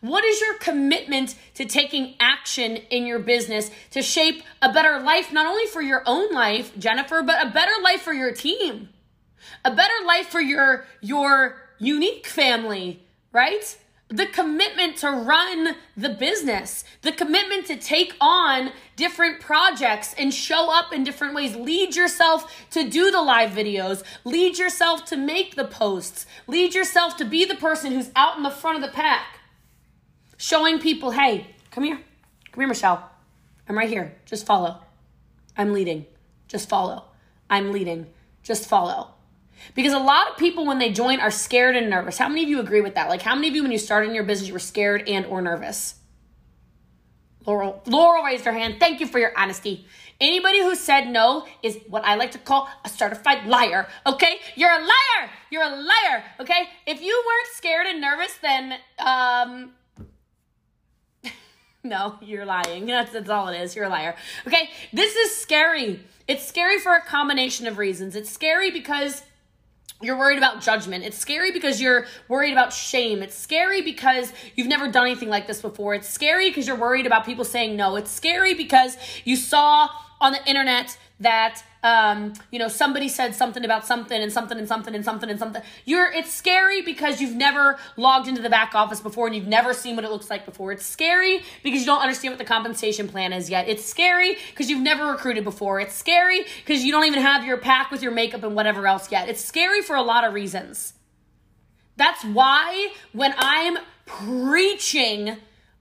What 0.01 0.23
is 0.23 0.39
your 0.39 0.57
commitment 0.59 1.35
to 1.55 1.65
taking 1.65 2.15
action 2.19 2.77
in 2.91 3.05
your 3.05 3.19
business 3.19 3.71
to 3.91 4.01
shape 4.01 4.43
a 4.61 4.71
better 4.71 4.99
life, 4.99 5.33
not 5.33 5.47
only 5.47 5.65
for 5.65 5.81
your 5.81 6.03
own 6.05 6.31
life, 6.31 6.77
Jennifer, 6.77 7.23
but 7.23 7.45
a 7.45 7.49
better 7.49 7.71
life 7.83 8.01
for 8.01 8.13
your 8.13 8.31
team, 8.31 8.89
a 9.65 9.71
better 9.71 10.05
life 10.05 10.27
for 10.27 10.41
your, 10.41 10.85
your 11.01 11.55
Younique 11.81 12.27
family, 12.27 13.03
right? 13.31 13.77
The 14.09 14.27
commitment 14.27 14.97
to 14.97 15.09
run 15.09 15.75
the 15.97 16.09
business, 16.09 16.85
the 17.01 17.11
commitment 17.11 17.65
to 17.65 17.75
take 17.75 18.13
on 18.21 18.71
different 18.95 19.41
projects 19.41 20.13
and 20.17 20.33
show 20.33 20.71
up 20.71 20.93
in 20.93 21.03
different 21.03 21.33
ways. 21.33 21.55
Lead 21.55 21.95
yourself 21.95 22.69
to 22.69 22.87
do 22.87 23.11
the 23.11 23.21
live 23.21 23.49
videos, 23.49 24.03
lead 24.23 24.59
yourself 24.59 25.05
to 25.05 25.17
make 25.17 25.55
the 25.55 25.65
posts, 25.65 26.25
lead 26.45 26.73
yourself 26.73 27.17
to 27.17 27.25
be 27.25 27.45
the 27.45 27.55
person 27.55 27.91
who's 27.91 28.11
out 28.15 28.37
in 28.37 28.43
the 28.43 28.49
front 28.49 28.77
of 28.77 28.81
the 28.83 28.95
pack 28.95 29.36
showing 30.37 30.79
people, 30.79 31.11
hey, 31.11 31.47
come 31.71 31.83
here. 31.83 31.99
Come 32.51 32.61
here, 32.61 32.67
Michelle. 32.67 33.09
I'm 33.67 33.77
right 33.77 33.89
here. 33.89 34.15
Just 34.25 34.45
follow. 34.45 34.81
I'm 35.57 35.73
leading. 35.73 36.05
Just 36.47 36.69
follow. 36.69 37.05
I'm 37.49 37.71
leading. 37.71 38.07
Just 38.43 38.67
follow. 38.67 39.11
Because 39.75 39.93
a 39.93 39.99
lot 39.99 40.29
of 40.29 40.37
people 40.37 40.65
when 40.65 40.79
they 40.79 40.91
join 40.91 41.19
are 41.19 41.31
scared 41.31 41.75
and 41.75 41.89
nervous. 41.89 42.17
How 42.17 42.29
many 42.29 42.43
of 42.43 42.49
you 42.49 42.59
agree 42.59 42.81
with 42.81 42.95
that? 42.95 43.09
Like 43.09 43.21
how 43.21 43.35
many 43.35 43.47
of 43.47 43.55
you 43.55 43.63
when 43.63 43.71
you 43.71 43.77
started 43.77 44.09
in 44.09 44.15
your 44.15 44.23
business 44.23 44.47
you 44.47 44.53
were 44.53 44.59
scared 44.59 45.07
and 45.07 45.25
or 45.25 45.41
nervous? 45.41 45.95
Laurel 47.45 47.81
Laurel 47.85 48.23
raised 48.23 48.45
her 48.45 48.51
hand. 48.51 48.75
Thank 48.79 48.99
you 48.99 49.07
for 49.07 49.19
your 49.19 49.31
honesty. 49.37 49.85
Anybody 50.19 50.61
who 50.61 50.75
said 50.75 51.07
no 51.07 51.45
is 51.63 51.77
what 51.87 52.03
I 52.03 52.15
like 52.15 52.31
to 52.31 52.39
call 52.39 52.67
a 52.83 52.89
certified 52.89 53.45
liar. 53.47 53.87
Okay? 54.05 54.39
You're 54.55 54.71
a 54.71 54.79
liar. 54.79 55.29
You're 55.49 55.63
a 55.63 55.75
liar. 55.75 56.23
Okay? 56.39 56.67
If 56.85 57.01
you 57.01 57.23
weren't 57.25 57.55
scared 57.55 57.87
and 57.87 58.01
nervous 58.01 58.37
then 58.41 58.73
um 58.99 59.71
no, 61.89 62.15
you're 62.21 62.45
lying. 62.45 62.85
That's, 62.97 63.11
that's 63.11 63.29
all 63.29 63.47
it 63.47 63.59
is. 63.59 63.75
You're 63.75 63.85
a 63.85 63.89
liar. 63.89 64.15
Okay, 64.45 64.69
this 64.91 65.15
is 65.15 65.35
scary. 65.35 66.01
It's 66.27 66.45
scary 66.45 66.79
for 66.79 66.95
a 66.95 67.01
combination 67.01 67.67
of 67.67 67.77
reasons. 67.77 68.15
It's 68.15 68.29
scary 68.29 68.71
because 68.71 69.23
you're 70.01 70.17
worried 70.17 70.37
about 70.37 70.61
judgment. 70.61 71.03
It's 71.03 71.17
scary 71.17 71.51
because 71.51 71.81
you're 71.81 72.05
worried 72.27 72.51
about 72.51 72.73
shame. 72.73 73.23
It's 73.23 73.35
scary 73.35 73.81
because 73.81 74.31
you've 74.55 74.67
never 74.67 74.91
done 74.91 75.07
anything 75.07 75.29
like 75.29 75.47
this 75.47 75.61
before. 75.61 75.95
It's 75.95 76.07
scary 76.07 76.49
because 76.49 76.67
you're 76.67 76.75
worried 76.75 77.07
about 77.07 77.25
people 77.25 77.45
saying 77.45 77.75
no. 77.75 77.95
It's 77.95 78.11
scary 78.11 78.53
because 78.53 78.97
you 79.23 79.35
saw 79.35 79.89
on 80.19 80.33
the 80.33 80.45
internet 80.47 80.97
that 81.19 81.63
um, 81.87 82.33
you 82.51 82.59
know, 82.59 82.67
somebody 82.67 83.07
said 83.07 83.33
something 83.33 83.63
about 83.63 83.85
something 83.85 84.21
and 84.21 84.31
something 84.31 84.57
and 84.57 84.67
something 84.67 84.93
and 84.93 85.05
something 85.05 85.29
and 85.29 85.39
something. 85.39 85.61
You're 85.85 86.11
it's 86.11 86.33
scary 86.33 86.81
because 86.81 87.21
you've 87.21 87.35
never 87.35 87.79
logged 87.95 88.27
into 88.27 88.41
the 88.41 88.49
back 88.49 88.75
office 88.75 88.99
before 88.99 89.27
and 89.27 89.35
you've 89.35 89.47
never 89.47 89.73
seen 89.73 89.95
what 89.95 90.03
it 90.03 90.11
looks 90.11 90.29
like 90.29 90.45
before. 90.45 90.73
It's 90.73 90.85
scary 90.85 91.43
because 91.63 91.79
you 91.79 91.85
don't 91.85 92.01
understand 92.01 92.33
what 92.33 92.39
the 92.39 92.45
compensation 92.45 93.07
plan 93.07 93.31
is 93.31 93.49
yet. 93.49 93.69
It's 93.69 93.85
scary 93.85 94.35
because 94.49 94.69
you've 94.69 94.81
never 94.81 95.05
recruited 95.05 95.45
before. 95.45 95.79
It's 95.79 95.95
scary 95.95 96.45
because 96.65 96.83
you 96.83 96.91
don't 96.91 97.05
even 97.05 97.21
have 97.21 97.45
your 97.45 97.57
pack 97.57 97.89
with 97.89 98.03
your 98.03 98.11
makeup 98.11 98.43
and 98.43 98.53
whatever 98.53 98.85
else 98.85 99.09
yet. 99.09 99.29
It's 99.29 99.43
scary 99.43 99.81
for 99.81 99.95
a 99.95 100.01
lot 100.01 100.25
of 100.25 100.33
reasons. 100.33 100.91
That's 101.95 102.23
why 102.25 102.89
when 103.13 103.33
I'm 103.37 103.77
preaching 104.05 105.37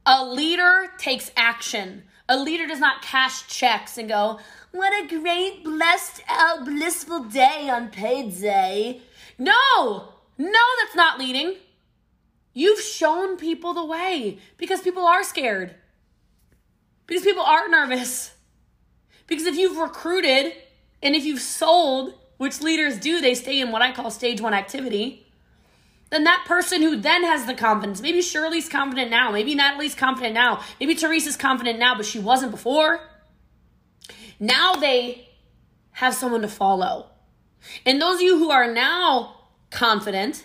A 0.06 0.24
leader 0.24 0.92
takes 0.98 1.32
action. 1.36 2.04
A 2.28 2.36
leader 2.38 2.66
does 2.66 2.78
not 2.80 3.02
cash 3.02 3.46
checks 3.48 3.98
and 3.98 4.08
go, 4.08 4.38
What 4.76 4.92
a 4.92 5.08
great, 5.08 5.64
blessed, 5.64 6.20
uh, 6.28 6.62
blissful 6.62 7.24
day 7.24 7.70
on 7.70 7.88
payday. 7.88 9.00
No, 9.38 10.12
no, 10.36 10.60
that's 10.82 10.94
not 10.94 11.18
leading. 11.18 11.54
You've 12.52 12.80
shown 12.80 13.38
people 13.38 13.72
the 13.72 13.86
way 13.86 14.38
because 14.58 14.82
people 14.82 15.06
are 15.06 15.24
scared, 15.24 15.74
because 17.06 17.22
people 17.22 17.42
are 17.42 17.68
nervous. 17.68 18.34
Because 19.26 19.46
if 19.46 19.56
you've 19.56 19.78
recruited 19.78 20.52
and 21.02 21.16
if 21.16 21.24
you've 21.24 21.40
sold, 21.40 22.12
which 22.36 22.60
leaders 22.60 22.98
do, 22.98 23.22
they 23.22 23.34
stay 23.34 23.58
in 23.58 23.72
what 23.72 23.80
I 23.80 23.92
call 23.92 24.10
stage 24.10 24.42
one 24.42 24.52
activity 24.52 25.26
then 26.10 26.24
that 26.24 26.44
person 26.46 26.82
who 26.82 26.96
then 26.96 27.24
has 27.24 27.46
the 27.46 27.54
confidence, 27.54 28.00
maybe 28.00 28.22
Shirley's 28.22 28.68
confident 28.68 29.10
now, 29.10 29.32
maybe 29.32 29.56
Natalie's 29.56 29.96
confident 29.96 30.34
now, 30.34 30.62
maybe 30.78 30.94
Teresa's 30.94 31.36
confident 31.36 31.80
now, 31.80 31.96
but 31.96 32.06
she 32.06 32.20
wasn't 32.20 32.52
before. 32.52 33.00
Now 34.38 34.74
they 34.74 35.28
have 35.92 36.14
someone 36.14 36.42
to 36.42 36.48
follow. 36.48 37.06
And 37.84 38.00
those 38.00 38.16
of 38.16 38.22
you 38.22 38.38
who 38.38 38.50
are 38.50 38.72
now 38.72 39.34
confident, 39.70 40.44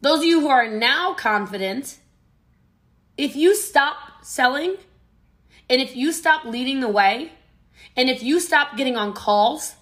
those 0.00 0.20
of 0.20 0.24
you 0.24 0.40
who 0.40 0.48
are 0.48 0.68
now 0.68 1.14
confident, 1.14 1.98
if 3.16 3.34
you 3.34 3.54
stop 3.54 4.24
selling 4.24 4.76
and 5.68 5.80
if 5.80 5.96
you 5.96 6.12
stop 6.12 6.44
leading 6.44 6.80
the 6.80 6.88
way 6.88 7.32
and 7.96 8.08
if 8.08 8.22
you 8.22 8.38
stop 8.38 8.76
getting 8.76 8.96
on 8.96 9.12
calls, 9.12 9.74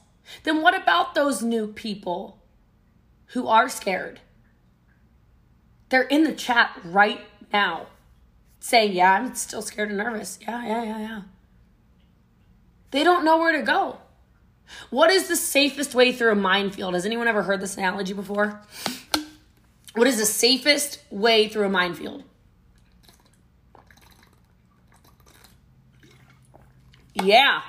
then 0.44 0.62
what 0.62 0.74
about 0.74 1.14
those 1.14 1.42
new 1.42 1.66
people 1.66 2.42
who 3.26 3.46
are 3.46 3.68
scared? 3.68 4.20
They're 5.90 6.02
in 6.02 6.24
the 6.24 6.32
chat 6.32 6.78
right 6.84 7.20
now 7.52 7.86
saying, 8.58 8.92
Yeah, 8.92 9.12
I'm 9.12 9.34
still 9.34 9.62
scared 9.62 9.90
and 9.90 9.98
nervous. 9.98 10.38
Yeah, 10.40 10.66
yeah, 10.66 10.82
yeah, 10.82 10.98
yeah. 10.98 11.22
They 12.90 13.04
don't 13.04 13.24
know 13.24 13.38
where 13.38 13.52
to 13.52 13.62
go. 13.62 13.98
What 14.90 15.10
is 15.10 15.28
the 15.28 15.36
safest 15.36 15.94
way 15.94 16.12
through 16.12 16.32
a 16.32 16.36
minefield? 16.36 16.94
Has 16.94 17.06
anyone 17.06 17.28
ever 17.28 17.42
heard 17.42 17.60
this 17.60 17.76
analogy 17.76 18.12
before? 18.12 18.60
What 19.94 20.06
is 20.06 20.18
the 20.18 20.26
safest 20.26 21.02
way 21.10 21.48
through 21.48 21.66
a 21.66 21.70
minefield? 21.70 22.24
Yeah. 27.14 27.62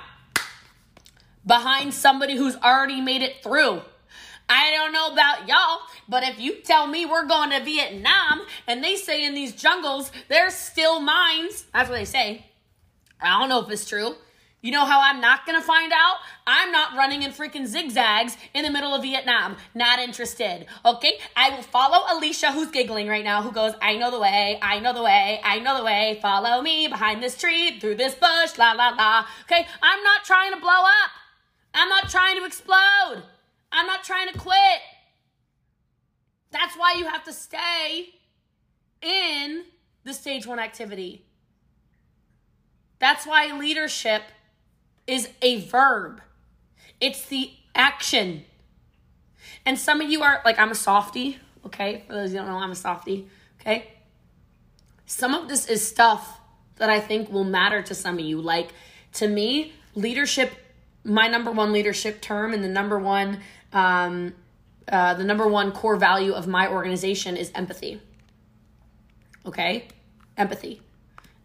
Behind 1.46 1.94
somebody 1.94 2.36
who's 2.36 2.56
already 2.56 3.00
made 3.00 3.22
it 3.22 3.42
through. 3.42 3.80
I 4.48 4.70
don't 4.70 4.92
know 4.92 5.12
about 5.12 5.48
y'all, 5.48 5.80
but 6.08 6.22
if 6.22 6.40
you 6.40 6.56
tell 6.62 6.86
me 6.86 7.06
we're 7.06 7.26
going 7.26 7.50
to 7.50 7.62
Vietnam 7.62 8.42
and 8.66 8.82
they 8.82 8.96
say 8.96 9.24
in 9.24 9.34
these 9.34 9.54
jungles 9.54 10.10
there's 10.28 10.54
still 10.54 11.00
mines, 11.00 11.66
that's 11.72 11.88
what 11.88 11.96
they 11.96 12.04
say. 12.04 12.46
I 13.20 13.38
don't 13.38 13.48
know 13.48 13.60
if 13.60 13.70
it's 13.70 13.88
true. 13.88 14.14
You 14.60 14.72
know 14.72 14.84
how 14.84 15.00
I'm 15.00 15.20
not 15.20 15.46
gonna 15.46 15.62
find 15.62 15.92
out? 15.92 16.16
I'm 16.44 16.72
not 16.72 16.96
running 16.96 17.22
in 17.22 17.30
freaking 17.30 17.64
zigzags 17.66 18.36
in 18.54 18.64
the 18.64 18.70
middle 18.70 18.92
of 18.92 19.02
Vietnam. 19.02 19.56
Not 19.72 20.00
interested. 20.00 20.66
Okay? 20.84 21.18
I 21.36 21.50
will 21.50 21.62
follow 21.62 21.98
Alicia, 22.10 22.50
who's 22.50 22.70
giggling 22.70 23.06
right 23.06 23.22
now, 23.22 23.40
who 23.40 23.52
goes, 23.52 23.74
I 23.80 23.96
know 23.96 24.10
the 24.10 24.18
way, 24.18 24.58
I 24.60 24.80
know 24.80 24.92
the 24.92 25.02
way, 25.02 25.40
I 25.44 25.60
know 25.60 25.78
the 25.78 25.84
way. 25.84 26.18
Follow 26.20 26.60
me 26.60 26.88
behind 26.88 27.22
this 27.22 27.36
tree, 27.36 27.78
through 27.78 27.96
this 27.96 28.16
bush, 28.16 28.58
la 28.58 28.72
la 28.72 28.88
la. 28.88 29.26
Okay? 29.44 29.64
I'm 29.80 30.02
not 30.02 30.24
trying 30.24 30.52
to 30.52 30.60
blow 30.60 30.70
up. 30.70 31.10
I'm 31.72 31.88
not 31.88 32.08
trying 32.08 32.36
to 32.38 32.44
explode. 32.44 33.22
I'm 33.70 33.86
not 33.86 34.02
trying 34.02 34.32
to 34.32 34.38
quit. 34.38 34.80
That's 36.50 36.76
why 36.76 36.94
you 36.98 37.06
have 37.06 37.22
to 37.24 37.32
stay 37.32 38.08
in 39.02 39.64
the 40.02 40.14
stage 40.14 40.46
one 40.46 40.58
activity. 40.58 41.26
That's 42.98 43.24
why 43.24 43.56
leadership 43.56 44.22
is 45.08 45.28
a 45.42 45.62
verb, 45.62 46.20
it's 47.00 47.26
the 47.26 47.50
action. 47.74 48.44
And 49.66 49.78
some 49.78 50.00
of 50.00 50.10
you 50.10 50.22
are 50.22 50.40
like, 50.44 50.58
I'm 50.58 50.70
a 50.70 50.76
softie, 50.76 51.38
okay? 51.66 52.04
For 52.06 52.14
those 52.14 52.30
who 52.30 52.36
don't 52.36 52.46
know, 52.46 52.58
I'm 52.58 52.70
a 52.70 52.76
softie, 52.76 53.26
okay? 53.60 53.92
Some 55.06 55.34
of 55.34 55.48
this 55.48 55.68
is 55.68 55.86
stuff 55.86 56.40
that 56.76 56.88
I 56.88 57.00
think 57.00 57.32
will 57.32 57.44
matter 57.44 57.82
to 57.82 57.94
some 57.94 58.14
of 58.18 58.24
you. 58.24 58.40
Like, 58.40 58.70
to 59.14 59.26
me, 59.26 59.72
leadership, 59.94 60.52
my 61.02 61.26
number 61.26 61.50
one 61.50 61.72
leadership 61.72 62.20
term 62.20 62.52
and 62.52 62.62
the 62.62 62.68
number 62.68 62.98
one 62.98 63.40
um, 63.72 64.34
uh, 64.90 65.14
the 65.14 65.24
number 65.24 65.46
one 65.46 65.72
core 65.72 65.96
value 65.96 66.32
of 66.32 66.46
my 66.46 66.68
organization 66.68 67.36
is 67.36 67.50
empathy. 67.54 68.00
Okay? 69.44 69.88
Empathy. 70.36 70.80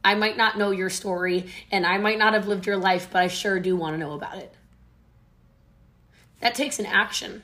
I 0.03 0.15
might 0.15 0.37
not 0.37 0.57
know 0.57 0.71
your 0.71 0.89
story 0.89 1.51
and 1.71 1.85
I 1.85 1.97
might 1.97 2.17
not 2.17 2.33
have 2.33 2.47
lived 2.47 2.65
your 2.65 2.77
life, 2.77 3.09
but 3.11 3.21
I 3.23 3.27
sure 3.27 3.59
do 3.59 3.75
want 3.75 3.93
to 3.93 3.97
know 3.97 4.13
about 4.13 4.37
it. 4.37 4.53
That 6.41 6.55
takes 6.55 6.79
an 6.79 6.85
action. 6.85 7.43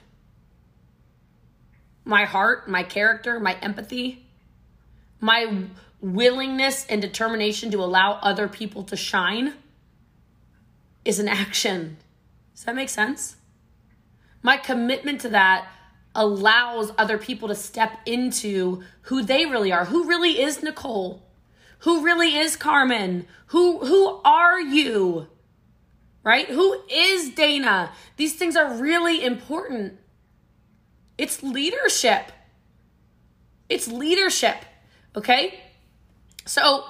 My 2.03 2.25
heart, 2.25 2.69
my 2.69 2.83
character, 2.83 3.39
my 3.39 3.57
empathy, 3.61 4.25
my 5.21 5.65
willingness 6.01 6.85
and 6.87 7.01
determination 7.01 7.71
to 7.71 7.83
allow 7.83 8.13
other 8.21 8.47
people 8.47 8.83
to 8.83 8.97
shine 8.97 9.53
is 11.05 11.19
an 11.19 11.27
action. 11.27 11.97
Does 12.53 12.65
that 12.65 12.75
make 12.75 12.89
sense? 12.89 13.37
My 14.41 14.57
commitment 14.57 15.21
to 15.21 15.29
that 15.29 15.67
allows 16.15 16.91
other 16.97 17.17
people 17.17 17.47
to 17.47 17.55
step 17.55 17.91
into 18.05 18.83
who 19.03 19.21
they 19.21 19.45
really 19.45 19.71
are. 19.71 19.85
Who 19.85 20.07
really 20.07 20.41
is 20.41 20.63
Nicole? 20.63 21.23
Who 21.79 22.03
really 22.03 22.35
is 22.35 22.55
Carmen? 22.55 23.25
Who 23.47 23.79
who 23.85 24.21
are 24.23 24.59
you? 24.59 25.27
Right? 26.23 26.47
Who 26.47 26.81
is 26.89 27.29
Dana? 27.29 27.91
These 28.17 28.35
things 28.35 28.55
are 28.55 28.73
really 28.73 29.23
important. 29.23 29.97
It's 31.17 31.41
leadership. 31.41 32.31
It's 33.69 33.87
leadership. 33.87 34.57
Okay? 35.15 35.59
So 36.45 36.83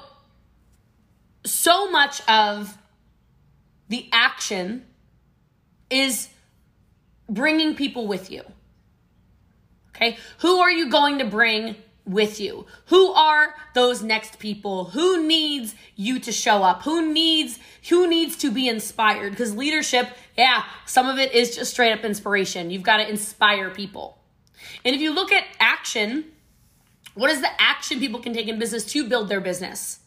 so 1.46 1.90
much 1.92 2.28
of 2.28 2.78
the 3.88 4.10
action 4.12 4.86
is 5.90 6.30
bringing 7.30 7.76
people 7.76 8.08
with 8.08 8.32
you. 8.32 8.44
Okay? 9.90 10.18
Who 10.40 10.60
are 10.60 10.72
you 10.72 10.90
going 10.90 11.20
to 11.20 11.26
bring 11.26 11.76
with 12.10 12.40
you? 12.40 12.66
Who 12.88 13.12
are 13.12 13.54
those 13.76 14.02
next 14.02 14.40
people? 14.40 14.86
Who 14.86 15.26
needs 15.26 15.76
you 15.96 16.20
to 16.20 16.32
show 16.32 16.64
up? 16.64 16.84
Who 16.84 17.14
needs 17.14 17.60
who 17.88 18.08
needs 18.08 18.36
to 18.38 18.52
be 18.52 18.68
inspired? 18.68 19.32
Because 19.32 19.56
leadership, 19.56 20.10
yeah, 20.38 20.64
some 20.86 21.08
of 21.08 21.20
it 21.20 21.34
is 21.34 21.56
just 21.56 21.72
straight 21.72 21.92
up 21.92 22.04
inspiration. 22.04 22.72
You've 22.72 22.84
got 22.84 22.98
to 22.98 23.08
inspire 23.08 23.70
people. 23.70 24.18
And 24.84 24.96
if 24.96 25.02
you 25.02 25.14
look 25.14 25.32
at 25.32 25.46
action, 25.60 26.26
what 27.14 27.30
is 27.30 27.42
the 27.42 27.62
action 27.62 28.00
people 28.00 28.20
can 28.20 28.34
take 28.34 28.48
in 28.48 28.60
business 28.60 28.86
to 28.86 29.08
build 29.08 29.30
their 29.30 29.42
business? 29.42 30.00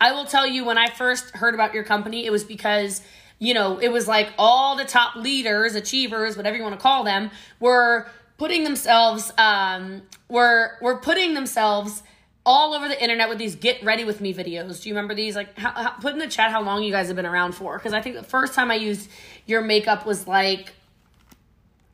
I 0.00 0.12
will 0.12 0.26
tell 0.26 0.46
you 0.46 0.64
when 0.64 0.78
I 0.78 0.88
first 0.88 1.30
heard 1.30 1.54
about 1.54 1.74
your 1.74 1.82
company, 1.82 2.24
it 2.24 2.30
was 2.30 2.44
because 2.44 3.02
you 3.40 3.54
know, 3.54 3.78
it 3.78 3.90
was 3.90 4.08
like 4.08 4.32
all 4.36 4.76
the 4.76 4.84
top 4.84 5.14
leaders, 5.14 5.74
achievers, 5.76 6.36
whatever 6.36 6.56
you 6.56 6.62
want 6.62 6.74
to 6.74 6.80
call 6.80 7.04
them, 7.04 7.30
were 7.60 8.08
putting 8.38 8.64
themselves, 8.64 9.32
um, 9.36 10.02
were 10.28 10.78
were 10.80 10.98
putting 10.98 11.34
themselves 11.34 12.02
all 12.46 12.72
over 12.72 12.88
the 12.88 13.00
internet 13.02 13.28
with 13.28 13.36
these 13.36 13.56
get 13.56 13.84
ready 13.84 14.04
with 14.04 14.22
me 14.22 14.32
videos. 14.32 14.82
Do 14.82 14.88
you 14.88 14.94
remember 14.94 15.14
these? 15.14 15.36
Like, 15.36 15.58
how, 15.58 15.70
how, 15.70 15.90
put 15.90 16.14
in 16.14 16.18
the 16.18 16.28
chat 16.28 16.50
how 16.50 16.62
long 16.62 16.82
you 16.82 16.90
guys 16.90 17.08
have 17.08 17.16
been 17.16 17.26
around 17.26 17.52
for. 17.52 17.76
Because 17.76 17.92
I 17.92 18.00
think 18.00 18.16
the 18.16 18.22
first 18.22 18.54
time 18.54 18.70
I 18.70 18.76
used 18.76 19.10
your 19.44 19.60
makeup 19.60 20.06
was 20.06 20.26
like 20.26 20.72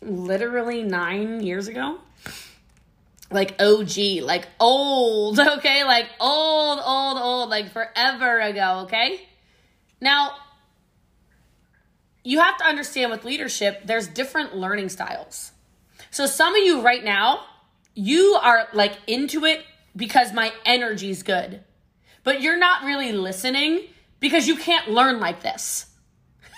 literally 0.00 0.84
nine 0.84 1.42
years 1.42 1.66
ago. 1.66 1.98
Like 3.32 3.60
OG, 3.60 4.22
like 4.22 4.46
old, 4.60 5.40
okay? 5.58 5.82
Like 5.82 6.06
old, 6.20 6.78
old, 6.84 7.18
old, 7.18 7.48
like 7.50 7.72
forever 7.72 8.38
ago, 8.38 8.82
okay? 8.84 9.20
Now, 10.00 10.36
you 12.22 12.38
have 12.38 12.58
to 12.58 12.64
understand 12.64 13.10
with 13.10 13.24
leadership, 13.24 13.86
there's 13.86 14.06
different 14.06 14.54
learning 14.54 14.90
styles. 14.90 15.50
So 16.14 16.26
some 16.26 16.54
of 16.54 16.62
you 16.62 16.80
right 16.80 17.02
now, 17.02 17.40
you 17.96 18.38
are 18.40 18.68
like 18.72 18.92
into 19.08 19.44
it 19.44 19.64
because 19.96 20.32
my 20.32 20.52
energy's 20.64 21.24
good. 21.24 21.64
But 22.22 22.40
you're 22.40 22.56
not 22.56 22.84
really 22.84 23.10
listening 23.10 23.88
because 24.20 24.46
you 24.46 24.54
can't 24.54 24.88
learn 24.88 25.18
like 25.18 25.42
this. 25.42 25.86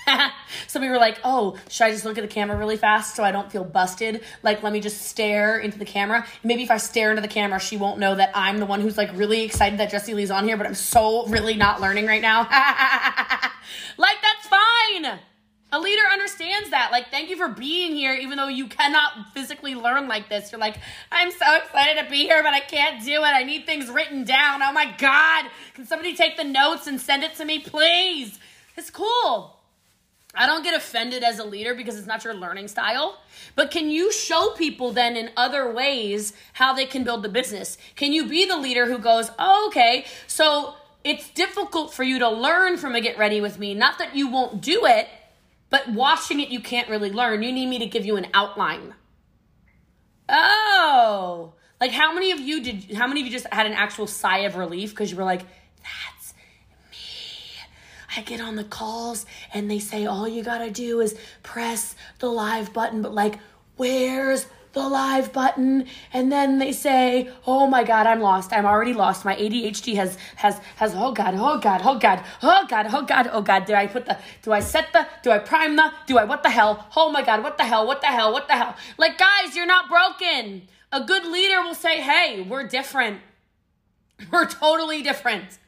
Some 0.67 0.83
of 0.83 0.87
you 0.87 0.95
are 0.95 0.99
like, 0.99 1.19
oh, 1.25 1.57
should 1.71 1.85
I 1.85 1.91
just 1.91 2.05
look 2.05 2.19
at 2.19 2.21
the 2.21 2.29
camera 2.29 2.55
really 2.59 2.77
fast 2.77 3.17
so 3.17 3.25
I 3.25 3.33
don't 3.33 3.51
feel 3.51 3.65
busted? 3.65 4.23
Like, 4.43 4.63
let 4.63 4.75
me 4.75 4.81
just 4.81 5.01
stare 5.01 5.59
into 5.59 5.79
the 5.79 5.87
camera. 5.87 6.27
Maybe 6.45 6.63
if 6.63 6.71
I 6.71 6.77
stare 6.77 7.09
into 7.09 7.23
the 7.23 7.27
camera, 7.27 7.59
she 7.59 7.79
won't 7.79 7.99
know 7.99 8.15
that 8.15 8.33
I'm 8.35 8.59
the 8.59 8.67
one 8.67 8.83
who's 8.83 8.99
like 8.99 9.11
really 9.15 9.41
excited 9.41 9.81
that 9.81 9.91
Jessie 9.91 10.13
Lee's 10.13 10.31
on 10.31 10.45
here, 10.45 10.59
but 10.59 10.67
I'm 10.67 10.75
so 10.75 11.27
really 11.29 11.55
not 11.55 11.81
learning 11.81 12.05
right 12.05 12.21
now. 12.21 12.41
like, 13.97 14.19
that's 14.21 14.47
fine. 14.49 15.19
A 15.77 15.79
leader 15.79 16.05
understands 16.11 16.71
that. 16.71 16.91
Like, 16.91 17.11
thank 17.11 17.29
you 17.29 17.37
for 17.37 17.49
being 17.49 17.95
here, 17.95 18.15
even 18.15 18.39
though 18.39 18.49
you 18.49 18.67
cannot 18.67 19.35
physically 19.35 19.75
learn 19.75 20.09
like 20.09 20.31
this. 20.31 20.51
You're 20.51 20.59
like, 20.59 20.79
I'm 21.13 21.31
so 21.31 21.55
excited 21.57 22.03
to 22.03 22.09
be 22.09 22.21
here, 22.21 22.43
but 22.43 22.55
I 22.55 22.61
can't 22.61 23.05
do 23.05 23.13
it. 23.13 23.27
I 23.27 23.43
need 23.43 23.67
things 23.67 23.91
written 23.91 24.25
down. 24.25 24.63
Oh 24.63 24.73
my 24.73 24.95
God. 24.97 25.51
Can 25.75 25.85
somebody 25.85 26.17
take 26.17 26.39
the 26.39 26.45
notes 26.45 26.87
and 26.87 26.99
send 26.99 27.25
it 27.25 27.35
to 27.35 27.45
me, 27.45 27.59
please? 27.59 28.39
It's 28.79 28.89
cool. 28.89 29.59
I 30.35 30.47
don't 30.47 30.63
get 30.63 30.73
offended 30.73 31.23
as 31.23 31.39
a 31.39 31.45
leader 31.45 31.75
because 31.75 31.99
it's 31.99 32.07
not 32.07 32.25
your 32.25 32.33
learning 32.33 32.69
style. 32.69 33.19
But 33.55 33.71
can 33.71 33.91
you 33.91 34.11
show 34.11 34.55
people 34.57 34.93
then 34.93 35.15
in 35.15 35.31
other 35.37 35.71
ways 35.71 36.33
how 36.55 36.73
they 36.73 36.87
can 36.87 37.05
build 37.05 37.23
the 37.23 37.29
business? 37.29 37.77
Can 37.97 38.15
you 38.15 38.27
be 38.27 38.47
the 38.47 38.57
leader 38.57 38.87
who 38.87 38.97
goes, 38.97 39.31
oh, 39.39 39.67
okay, 39.69 40.07
so 40.27 40.77
it's 41.05 41.29
difficult 41.31 41.93
for 41.93 42.03
you 42.03 42.19
to 42.21 42.31
learn 42.31 42.79
from 42.79 42.95
a 42.95 43.01
get 43.03 43.19
ready 43.19 43.43
with 43.43 43.59
me. 43.59 43.75
Not 43.75 43.99
that 43.99 44.17
you 44.17 44.29
won't 44.29 44.63
do 44.63 44.87
it, 44.87 45.07
but 45.71 45.89
watching 45.91 46.41
it, 46.41 46.49
you 46.49 46.61
can't 46.61 46.89
really 46.89 47.11
learn. 47.11 47.43
You 47.43 47.53
need 47.53 47.67
me 47.67 47.79
to 47.79 47.87
give 47.87 48.07
you 48.07 48.17
an 48.17 48.27
outline. 48.33 48.95
Oh, 50.29 51.55
like 51.81 51.93
how 51.93 52.13
many 52.13 52.33
of 52.33 52.41
you 52.41 52.63
did, 52.63 52.95
how 52.95 53.07
many 53.07 53.21
of 53.21 53.27
you 53.27 53.33
just 53.33 53.47
had 53.53 53.67
an 53.67 53.73
actual 53.73 54.07
sigh 54.07 54.39
of 54.39 54.57
relief 54.57 54.91
because 54.91 55.11
you 55.11 55.17
were 55.17 55.25
like, 55.25 55.43
that's 55.83 56.35
me. 56.91 56.97
I 58.17 58.23
get 58.23 58.41
on 58.41 58.57
the 58.57 58.65
calls 58.65 59.27
and 59.53 59.71
they 59.71 59.79
say, 59.79 60.07
all 60.07 60.27
you 60.27 60.43
gotta 60.43 60.71
do 60.71 61.01
is 61.01 61.17
press 61.43 61.95
the 62.19 62.29
live 62.29 62.73
button, 62.73 63.03
but 63.03 63.15
like, 63.15 63.39
where's 63.77 64.47
the 64.77 64.87
live 64.87 65.33
button 65.33 65.87
and 66.13 66.31
then 66.31 66.59
they 66.59 66.71
say 66.71 67.31
oh 67.47 67.67
my 67.67 67.83
god 67.83 68.07
i'm 68.07 68.21
lost. 68.21 68.53
I'm 68.53 68.67
already 68.67 68.93
lost. 68.93 69.25
My 69.25 69.35
adhd 69.35 69.97
has 69.97 70.19
has 70.37 70.61
has 70.77 70.95
oh 70.95 71.13
god 71.13 71.35
oh 71.39 71.59
god 71.59 71.81
oh 71.83 71.99
god 71.99 72.23
oh 72.43 72.67
god 72.69 72.87
oh 72.93 73.03
god 73.03 73.31
oh 73.33 73.41
god. 73.41 73.65
Do 73.65 73.75
i 73.75 73.87
put 73.87 74.05
the 74.05 74.19
do 74.43 74.53
i 74.53 74.61
set 74.61 74.93
the 74.93 75.07
do 75.23 75.31
i 75.31 75.39
prime 75.39 75.77
the 75.77 75.91
do 76.07 76.19
i 76.19 76.25
what 76.25 76.43
the 76.43 76.51
hell? 76.51 76.87
Oh 76.95 77.11
my 77.11 77.23
god 77.23 77.43
what 77.43 77.57
the 77.57 77.65
hell 77.65 77.87
what 77.87 78.03
the 78.03 78.09
hell 78.09 78.35
what 78.35 78.49
the 78.49 78.55
hell? 78.55 78.77
Like 78.99 79.17
guys 79.17 79.57
you're 79.57 79.67
not 79.67 79.89
broken. 79.89 80.69
A 80.93 81.03
good 81.03 81.25
leader 81.25 81.63
will 81.63 81.75
say 81.75 82.03
hey 82.03 82.43
we're 82.43 82.69
different. 82.69 83.21
We're 84.33 84.47
totally 84.47 85.03
different. 85.03 85.59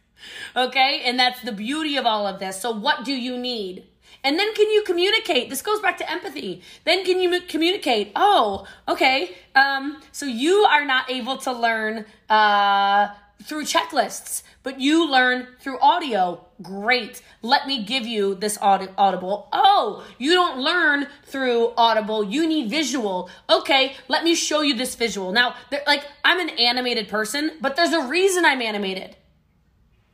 Okay? 0.56 1.02
And 1.04 1.18
that's 1.18 1.42
the 1.42 1.52
beauty 1.52 1.96
of 1.96 2.06
all 2.06 2.26
of 2.26 2.38
this. 2.38 2.60
So 2.60 2.70
what 2.70 3.04
do 3.04 3.12
you 3.12 3.36
need 3.36 3.84
and 4.24 4.38
then 4.38 4.54
can 4.54 4.70
you 4.70 4.82
communicate? 4.82 5.50
This 5.50 5.62
goes 5.62 5.80
back 5.80 5.98
to 5.98 6.10
empathy. 6.10 6.62
Then 6.84 7.04
can 7.04 7.20
you 7.20 7.40
communicate? 7.42 8.12
Oh, 8.16 8.66
okay. 8.88 9.36
Um, 9.54 10.00
so 10.12 10.26
you 10.26 10.64
are 10.64 10.84
not 10.84 11.10
able 11.10 11.36
to 11.38 11.52
learn 11.52 12.04
uh, 12.28 13.08
through 13.44 13.64
checklists, 13.64 14.42
but 14.62 14.80
you 14.80 15.08
learn 15.10 15.46
through 15.60 15.78
audio. 15.80 16.44
Great. 16.60 17.22
Let 17.42 17.66
me 17.66 17.84
give 17.84 18.06
you 18.06 18.34
this 18.34 18.58
aud- 18.60 18.92
audible. 18.98 19.48
Oh, 19.52 20.04
you 20.18 20.34
don't 20.34 20.58
learn 20.58 21.06
through 21.24 21.72
audible. 21.76 22.24
You 22.24 22.46
need 22.48 22.68
visual. 22.68 23.30
Okay, 23.48 23.94
let 24.08 24.24
me 24.24 24.34
show 24.34 24.62
you 24.62 24.74
this 24.74 24.94
visual. 24.96 25.32
Now, 25.32 25.54
like 25.86 26.04
I'm 26.24 26.40
an 26.40 26.50
animated 26.50 27.08
person, 27.08 27.52
but 27.60 27.76
there's 27.76 27.92
a 27.92 28.06
reason 28.06 28.44
I'm 28.44 28.60
animated. 28.60 29.16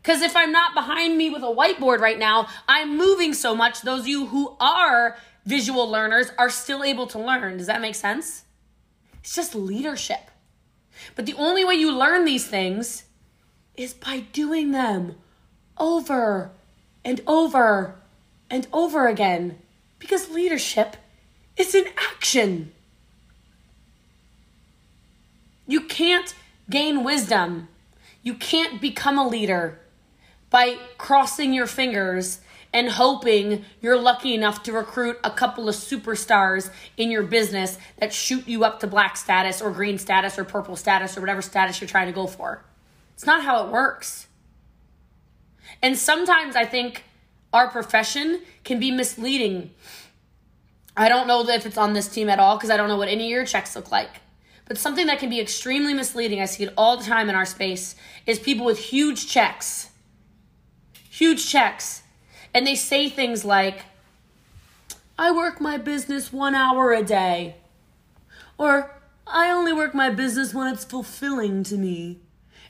Because 0.05 0.21
if 0.21 0.37
I'm 0.37 0.53
not 0.53 0.75
behind 0.75 1.17
me 1.17 1.31
with 1.31 1.43
a 1.43 1.47
whiteboard 1.47 1.99
right 1.99 2.19
now, 2.19 2.47
I'm 2.69 2.99
moving 2.99 3.33
so 3.33 3.57
much. 3.57 3.81
Those 3.81 4.01
of 4.01 4.07
you 4.07 4.27
who 4.27 4.55
are 4.61 5.17
visual 5.47 5.91
learners 5.91 6.31
are 6.37 6.51
still 6.51 6.85
able 6.85 7.07
to 7.07 7.19
learn. 7.19 7.57
Does 7.57 7.69
that 7.69 7.81
make 7.81 7.95
sense? 7.95 8.45
It's 9.21 9.35
just 9.35 9.55
leadership. 9.55 10.31
But 11.17 11.25
the 11.25 11.33
only 11.33 11.65
way 11.65 11.77
you 11.77 11.91
learn 11.91 12.27
these 12.27 12.47
things 12.47 13.05
is 13.79 13.95
by 13.95 14.21
doing 14.35 14.73
them 14.73 15.17
over 15.79 16.51
and 17.03 17.23
over 17.27 17.95
and 18.51 18.67
over 18.75 19.09
again. 19.09 19.59
Because 19.99 20.29
leadership 20.29 20.99
is 21.57 21.75
an 21.75 21.87
action. 21.97 22.73
You 25.67 25.81
can't 25.81 26.35
gain 26.69 27.05
wisdom. 27.05 27.69
You 28.23 28.35
can't 28.35 28.83
become 28.83 29.17
a 29.17 29.27
leader 29.27 29.81
by 30.55 30.79
crossing 30.99 31.53
your 31.53 31.67
fingers 31.67 32.39
and 32.73 32.89
hoping 32.89 33.65
you're 33.81 34.01
lucky 34.01 34.35
enough 34.35 34.63
to 34.63 34.73
recruit 34.73 35.19
a 35.25 35.31
couple 35.33 35.69
of 35.69 35.75
superstars 35.75 36.71
in 36.97 37.11
your 37.11 37.25
business 37.25 37.77
that 37.99 38.13
shoot 38.13 38.47
you 38.47 38.63
up 38.63 38.79
to 38.79 38.87
black 38.87 39.17
status 39.17 39.61
or 39.61 39.73
green 39.73 39.99
status 39.99 40.39
or 40.39 40.45
purple 40.45 40.77
status 40.77 41.19
or 41.19 41.21
whatever 41.21 41.43
status 41.43 41.81
you're 41.81 41.89
trying 41.89 42.07
to 42.07 42.13
go 42.13 42.29
for. 42.29 42.65
It's 43.15 43.27
not 43.27 43.43
how 43.43 43.67
it 43.67 43.73
works. 43.73 44.29
And 45.83 45.99
sometimes 45.99 46.55
I 46.55 46.67
think 46.67 47.03
our 47.53 47.69
profession 47.69 48.41
can 48.63 48.79
be 48.79 48.93
misleading. 48.93 49.73
I 50.97 51.09
don't 51.09 51.27
know 51.27 51.45
if 51.49 51.67
it's 51.67 51.79
on 51.79 51.95
this 51.95 52.07
team 52.07 52.29
at 52.29 52.39
all 52.39 52.57
because 52.57 52.71
I 52.71 52.77
don't 52.77 52.87
know 52.87 52.97
what 52.97 53.09
any 53.09 53.25
of 53.25 53.31
your 53.31 53.45
checks 53.45 53.75
look 53.75 53.91
like. 53.91 54.21
But 54.67 54.79
something 54.79 55.09
that 55.09 55.19
can 55.19 55.31
be 55.31 55.41
extremely 55.41 55.95
misleading, 55.95 56.41
I 56.41 56.45
see 56.45 56.63
it 56.63 56.75
all 56.77 56.97
the 56.97 57.05
time 57.05 57.29
in 57.29 57.35
our 57.35 57.45
space, 57.45 57.97
is 58.25 58.39
people 58.39 58.65
with 58.65 58.79
huge 58.79 59.27
checks 59.27 59.91
huge 61.15 61.49
checks. 61.49 62.03
And 62.53 62.67
they 62.67 62.75
say 62.75 63.09
things 63.09 63.45
like, 63.45 63.85
I 65.17 65.31
work 65.31 65.61
my 65.61 65.77
business 65.77 66.33
one 66.33 66.55
hour 66.55 66.93
a 66.93 67.03
day. 67.03 67.57
Or, 68.59 68.91
I 69.27 69.51
only 69.51 69.73
work 69.73 69.95
my 69.95 70.11
business 70.11 70.53
when 70.53 70.73
it's 70.73 70.85
fulfilling 70.85 71.63
to 71.65 71.77
me. 71.77 72.21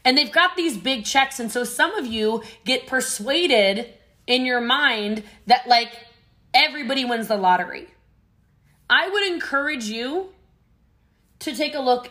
And 0.04 0.16
they've 0.16 0.30
got 0.30 0.56
these 0.56 0.76
big 0.76 1.06
checks. 1.06 1.40
And 1.40 1.50
so 1.50 1.64
some 1.64 1.94
of 1.94 2.06
you 2.06 2.42
get 2.64 2.86
persuaded 2.86 3.94
in 4.26 4.44
your 4.44 4.60
mind 4.60 5.24
that, 5.46 5.66
like, 5.66 5.92
everybody 6.52 7.04
wins 7.04 7.28
the 7.28 7.36
lottery. 7.36 7.88
I 8.90 9.08
would 9.08 9.26
encourage 9.26 9.84
you 9.84 10.34
to 11.40 11.56
take 11.56 11.74
a 11.74 11.80
look 11.80 12.10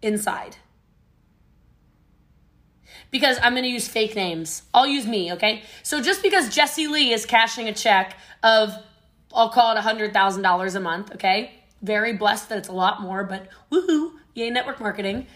inside 0.00 0.56
because 3.12 3.38
I'm 3.42 3.52
going 3.52 3.62
to 3.62 3.68
use 3.68 3.86
fake 3.86 4.16
names. 4.16 4.62
I'll 4.74 4.86
use 4.86 5.06
me, 5.06 5.34
okay? 5.34 5.62
So 5.84 6.02
just 6.02 6.22
because 6.22 6.52
Jessie 6.52 6.88
Lee 6.88 7.12
is 7.12 7.24
cashing 7.24 7.68
a 7.68 7.72
check 7.72 8.16
of, 8.42 8.74
I'll 9.32 9.50
call 9.50 9.76
it 9.76 9.80
$100,000 9.80 10.74
a 10.74 10.80
month, 10.80 11.12
okay? 11.12 11.52
Very 11.82 12.14
blessed 12.14 12.48
that 12.48 12.58
it's 12.58 12.68
a 12.68 12.72
lot 12.72 13.00
more, 13.00 13.22
but 13.22 13.48
woohoo, 13.70 14.12
yay, 14.34 14.50
network 14.50 14.80
marketing. 14.80 15.26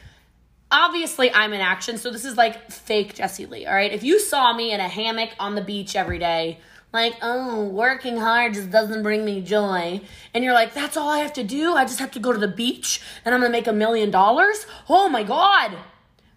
Obviously, 0.73 1.33
I'm 1.33 1.53
in 1.53 1.61
action, 1.61 1.99
so 1.99 2.11
this 2.11 2.25
is 2.25 2.37
like 2.37 2.73
fake 2.73 3.15
Jessie 3.15 3.47
Lee, 3.47 3.67
all 3.67 3.75
right? 3.75 3.93
If 3.93 4.03
you 4.03 4.19
saw 4.19 4.53
me 4.53 4.73
in 4.73 4.81
a 4.81 4.89
hammock 4.89 5.31
on 5.39 5.55
the 5.55 5.61
beach 5.61 5.95
every 5.95 6.19
day, 6.19 6.59
like, 6.93 7.17
oh, 7.21 7.65
working 7.65 8.17
hard 8.17 8.55
just 8.55 8.71
doesn't 8.71 9.03
bring 9.03 9.23
me 9.25 9.43
joy. 9.43 10.01
And 10.33 10.43
you're 10.43 10.55
like, 10.55 10.73
that's 10.73 10.97
all 10.97 11.11
I 11.11 11.19
have 11.19 11.35
to 11.35 11.45
do? 11.45 11.75
I 11.75 11.85
just 11.85 11.99
have 11.99 12.13
to 12.13 12.19
go 12.19 12.33
to 12.33 12.39
the 12.39 12.49
beach 12.49 13.03
and 13.25 13.35
I'm 13.35 13.43
gonna 13.43 13.53
make 13.53 13.67
a 13.67 13.73
million 13.73 14.11
dollars? 14.11 14.67
Oh 14.89 15.09
my 15.09 15.23
God. 15.23 15.77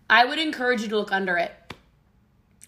I 0.10 0.26
would 0.26 0.40
encourage 0.40 0.82
you 0.82 0.88
to 0.90 0.98
look 0.98 1.12
under 1.12 1.38
it. 1.38 1.54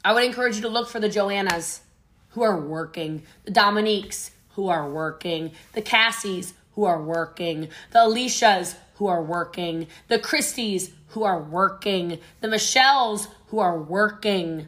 I 0.04 0.14
would 0.14 0.24
encourage 0.24 0.56
you 0.56 0.62
to 0.64 0.70
look 0.70 0.90
for 0.90 1.00
the 1.00 1.10
Joannas 1.10 1.82
who 2.30 2.44
are 2.44 2.60
working, 2.60 3.24
the 3.46 3.52
Dominiques 3.52 4.32
who 4.52 4.70
are 4.70 4.90
working, 4.90 5.52
the 5.74 5.82
Cassies 5.82 6.54
who 6.76 6.86
are 6.86 7.02
working, 7.02 7.70
the 7.92 8.04
Alicias 8.04 8.76
who 8.96 9.08
are 9.08 9.24
working, 9.24 9.88
the 10.08 10.20
Christies 10.20 10.92
who 11.10 11.24
are 11.24 11.42
working, 11.42 12.20
the 12.40 12.48
Michelles 12.48 13.28
who 13.48 13.60
are 13.60 13.80
working. 13.80 14.68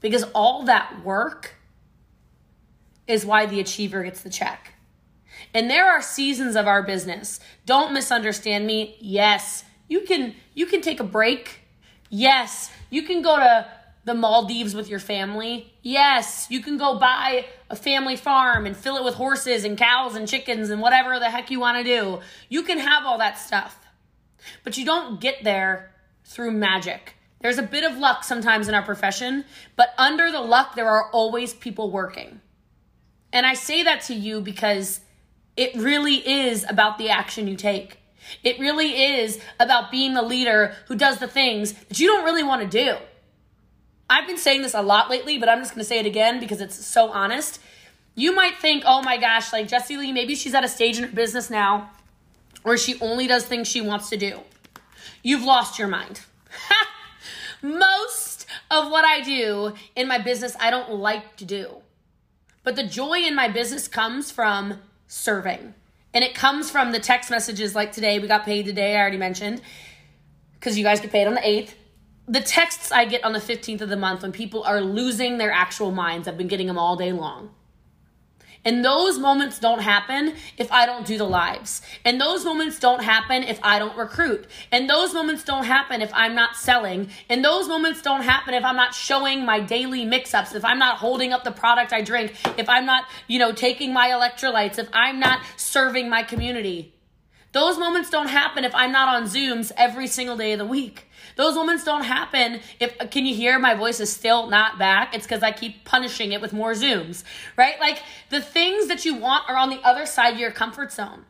Because 0.00 0.24
all 0.34 0.64
that 0.64 1.04
work 1.04 1.56
is 3.06 3.26
why 3.26 3.46
the 3.46 3.60
achiever 3.60 4.02
gets 4.02 4.20
the 4.20 4.30
check. 4.30 4.74
And 5.52 5.70
there 5.70 5.86
are 5.86 6.02
seasons 6.02 6.56
of 6.56 6.66
our 6.66 6.82
business. 6.82 7.40
Don't 7.66 7.92
misunderstand 7.92 8.66
me. 8.66 8.96
Yes, 9.00 9.64
you 9.88 10.00
can 10.02 10.34
you 10.54 10.66
can 10.66 10.80
take 10.80 11.00
a 11.00 11.04
break. 11.04 11.60
Yes, 12.08 12.70
you 12.90 13.02
can 13.02 13.22
go 13.22 13.36
to 13.36 13.66
the 14.04 14.14
Maldives 14.14 14.74
with 14.74 14.88
your 14.88 15.00
family. 15.00 15.72
Yes, 15.82 16.46
you 16.48 16.62
can 16.62 16.78
go 16.78 16.98
buy 16.98 17.46
a 17.68 17.76
family 17.76 18.16
farm 18.16 18.64
and 18.64 18.76
fill 18.76 18.96
it 18.96 19.04
with 19.04 19.14
horses 19.14 19.64
and 19.64 19.76
cows 19.76 20.14
and 20.14 20.28
chickens 20.28 20.70
and 20.70 20.80
whatever 20.80 21.18
the 21.18 21.28
heck 21.28 21.50
you 21.50 21.58
want 21.58 21.78
to 21.78 21.84
do. 21.84 22.20
You 22.48 22.62
can 22.62 22.78
have 22.78 23.04
all 23.04 23.18
that 23.18 23.36
stuff. 23.36 23.76
But 24.62 24.78
you 24.78 24.84
don't 24.84 25.20
get 25.20 25.42
there 25.42 25.92
through 26.24 26.52
magic. 26.52 27.14
There's 27.40 27.58
a 27.58 27.62
bit 27.62 27.84
of 27.84 27.98
luck 27.98 28.22
sometimes 28.22 28.68
in 28.68 28.74
our 28.74 28.82
profession, 28.82 29.44
but 29.74 29.90
under 29.98 30.30
the 30.30 30.40
luck, 30.40 30.76
there 30.76 30.88
are 30.88 31.10
always 31.10 31.52
people 31.52 31.90
working. 31.90 32.40
And 33.32 33.44
I 33.44 33.54
say 33.54 33.82
that 33.82 34.02
to 34.02 34.14
you 34.14 34.40
because 34.40 35.00
it 35.56 35.74
really 35.74 36.16
is 36.16 36.64
about 36.68 36.96
the 36.98 37.10
action 37.10 37.48
you 37.48 37.56
take. 37.56 37.98
It 38.42 38.58
really 38.58 39.02
is 39.02 39.40
about 39.60 39.90
being 39.90 40.14
the 40.14 40.22
leader 40.22 40.74
who 40.88 40.96
does 40.96 41.18
the 41.18 41.28
things 41.28 41.72
that 41.72 41.98
you 41.98 42.08
don't 42.08 42.24
really 42.24 42.42
want 42.42 42.62
to 42.62 42.68
do. 42.68 42.96
I've 44.08 44.26
been 44.26 44.38
saying 44.38 44.62
this 44.62 44.74
a 44.74 44.82
lot 44.82 45.10
lately, 45.10 45.38
but 45.38 45.48
I'm 45.48 45.58
just 45.58 45.72
going 45.72 45.82
to 45.82 45.88
say 45.88 45.98
it 45.98 46.06
again 46.06 46.38
because 46.38 46.60
it's 46.60 46.84
so 46.84 47.10
honest. 47.10 47.60
You 48.14 48.34
might 48.34 48.56
think, 48.56 48.84
oh 48.86 49.02
my 49.02 49.16
gosh, 49.16 49.52
like 49.52 49.68
Jessie 49.68 49.96
Lee, 49.96 50.12
maybe 50.12 50.34
she's 50.34 50.54
at 50.54 50.64
a 50.64 50.68
stage 50.68 50.98
in 50.98 51.04
her 51.04 51.14
business 51.14 51.50
now 51.50 51.90
where 52.62 52.76
she 52.76 52.98
only 53.00 53.26
does 53.26 53.44
things 53.44 53.68
she 53.68 53.80
wants 53.80 54.08
to 54.10 54.16
do. 54.16 54.40
You've 55.22 55.44
lost 55.44 55.78
your 55.78 55.88
mind. 55.88 56.20
Most 57.62 58.46
of 58.70 58.90
what 58.90 59.04
I 59.04 59.20
do 59.20 59.74
in 59.94 60.08
my 60.08 60.18
business, 60.18 60.56
I 60.60 60.70
don't 60.70 60.94
like 60.94 61.36
to 61.36 61.44
do. 61.44 61.76
But 62.62 62.76
the 62.76 62.84
joy 62.84 63.18
in 63.18 63.34
my 63.34 63.48
business 63.48 63.86
comes 63.86 64.30
from 64.30 64.80
serving. 65.06 65.74
And 66.16 66.24
it 66.24 66.34
comes 66.34 66.70
from 66.70 66.92
the 66.92 66.98
text 66.98 67.30
messages 67.30 67.74
like 67.74 67.92
today, 67.92 68.18
we 68.18 68.26
got 68.26 68.46
paid 68.46 68.64
today, 68.64 68.96
I 68.96 69.00
already 69.00 69.18
mentioned, 69.18 69.60
because 70.54 70.78
you 70.78 70.82
guys 70.82 70.98
get 70.98 71.12
paid 71.12 71.26
on 71.26 71.34
the 71.34 71.42
8th. 71.42 71.74
The 72.26 72.40
texts 72.40 72.90
I 72.90 73.04
get 73.04 73.22
on 73.22 73.34
the 73.34 73.38
15th 73.38 73.82
of 73.82 73.90
the 73.90 73.98
month 73.98 74.22
when 74.22 74.32
people 74.32 74.64
are 74.64 74.80
losing 74.80 75.36
their 75.36 75.52
actual 75.52 75.90
minds, 75.90 76.26
I've 76.26 76.38
been 76.38 76.48
getting 76.48 76.68
them 76.68 76.78
all 76.78 76.96
day 76.96 77.12
long. 77.12 77.50
And 78.64 78.84
those 78.84 79.18
moments 79.18 79.58
don't 79.58 79.80
happen 79.80 80.34
if 80.58 80.70
I 80.72 80.86
don't 80.86 81.06
do 81.06 81.18
the 81.18 81.24
lives. 81.24 81.82
And 82.04 82.20
those 82.20 82.44
moments 82.44 82.78
don't 82.78 83.02
happen 83.02 83.42
if 83.44 83.60
I 83.62 83.78
don't 83.78 83.96
recruit. 83.96 84.46
And 84.72 84.90
those 84.90 85.14
moments 85.14 85.44
don't 85.44 85.64
happen 85.64 86.02
if 86.02 86.12
I'm 86.12 86.34
not 86.34 86.56
selling. 86.56 87.10
And 87.28 87.44
those 87.44 87.68
moments 87.68 88.02
don't 88.02 88.22
happen 88.22 88.54
if 88.54 88.64
I'm 88.64 88.76
not 88.76 88.94
showing 88.94 89.44
my 89.44 89.60
daily 89.60 90.04
mix 90.04 90.34
ups, 90.34 90.54
if 90.54 90.64
I'm 90.64 90.78
not 90.78 90.98
holding 90.98 91.32
up 91.32 91.44
the 91.44 91.52
product 91.52 91.92
I 91.92 92.02
drink, 92.02 92.34
if 92.58 92.68
I'm 92.68 92.86
not, 92.86 93.04
you 93.28 93.38
know, 93.38 93.52
taking 93.52 93.92
my 93.92 94.08
electrolytes, 94.08 94.78
if 94.78 94.88
I'm 94.92 95.20
not 95.20 95.40
serving 95.56 96.08
my 96.08 96.22
community. 96.22 96.94
Those 97.52 97.78
moments 97.78 98.10
don't 98.10 98.28
happen 98.28 98.64
if 98.64 98.74
I'm 98.74 98.92
not 98.92 99.08
on 99.08 99.24
Zooms 99.24 99.72
every 99.76 100.08
single 100.08 100.36
day 100.36 100.52
of 100.52 100.58
the 100.58 100.66
week. 100.66 101.05
Those 101.36 101.54
moments 101.54 101.84
don't 101.84 102.04
happen 102.04 102.60
if 102.80 102.98
can 103.10 103.26
you 103.26 103.34
hear 103.34 103.58
my 103.58 103.74
voice 103.74 104.00
is 104.00 104.12
still 104.12 104.48
not 104.48 104.78
back? 104.78 105.14
It's 105.14 105.26
cuz 105.26 105.42
I 105.42 105.52
keep 105.52 105.84
punishing 105.84 106.32
it 106.32 106.40
with 106.40 106.52
more 106.52 106.72
zooms, 106.72 107.24
right? 107.56 107.78
Like 107.78 108.02
the 108.30 108.40
things 108.40 108.88
that 108.88 109.04
you 109.04 109.14
want 109.14 109.48
are 109.48 109.56
on 109.56 109.70
the 109.70 109.80
other 109.82 110.06
side 110.06 110.34
of 110.34 110.40
your 110.40 110.50
comfort 110.50 110.92
zone. 110.92 111.26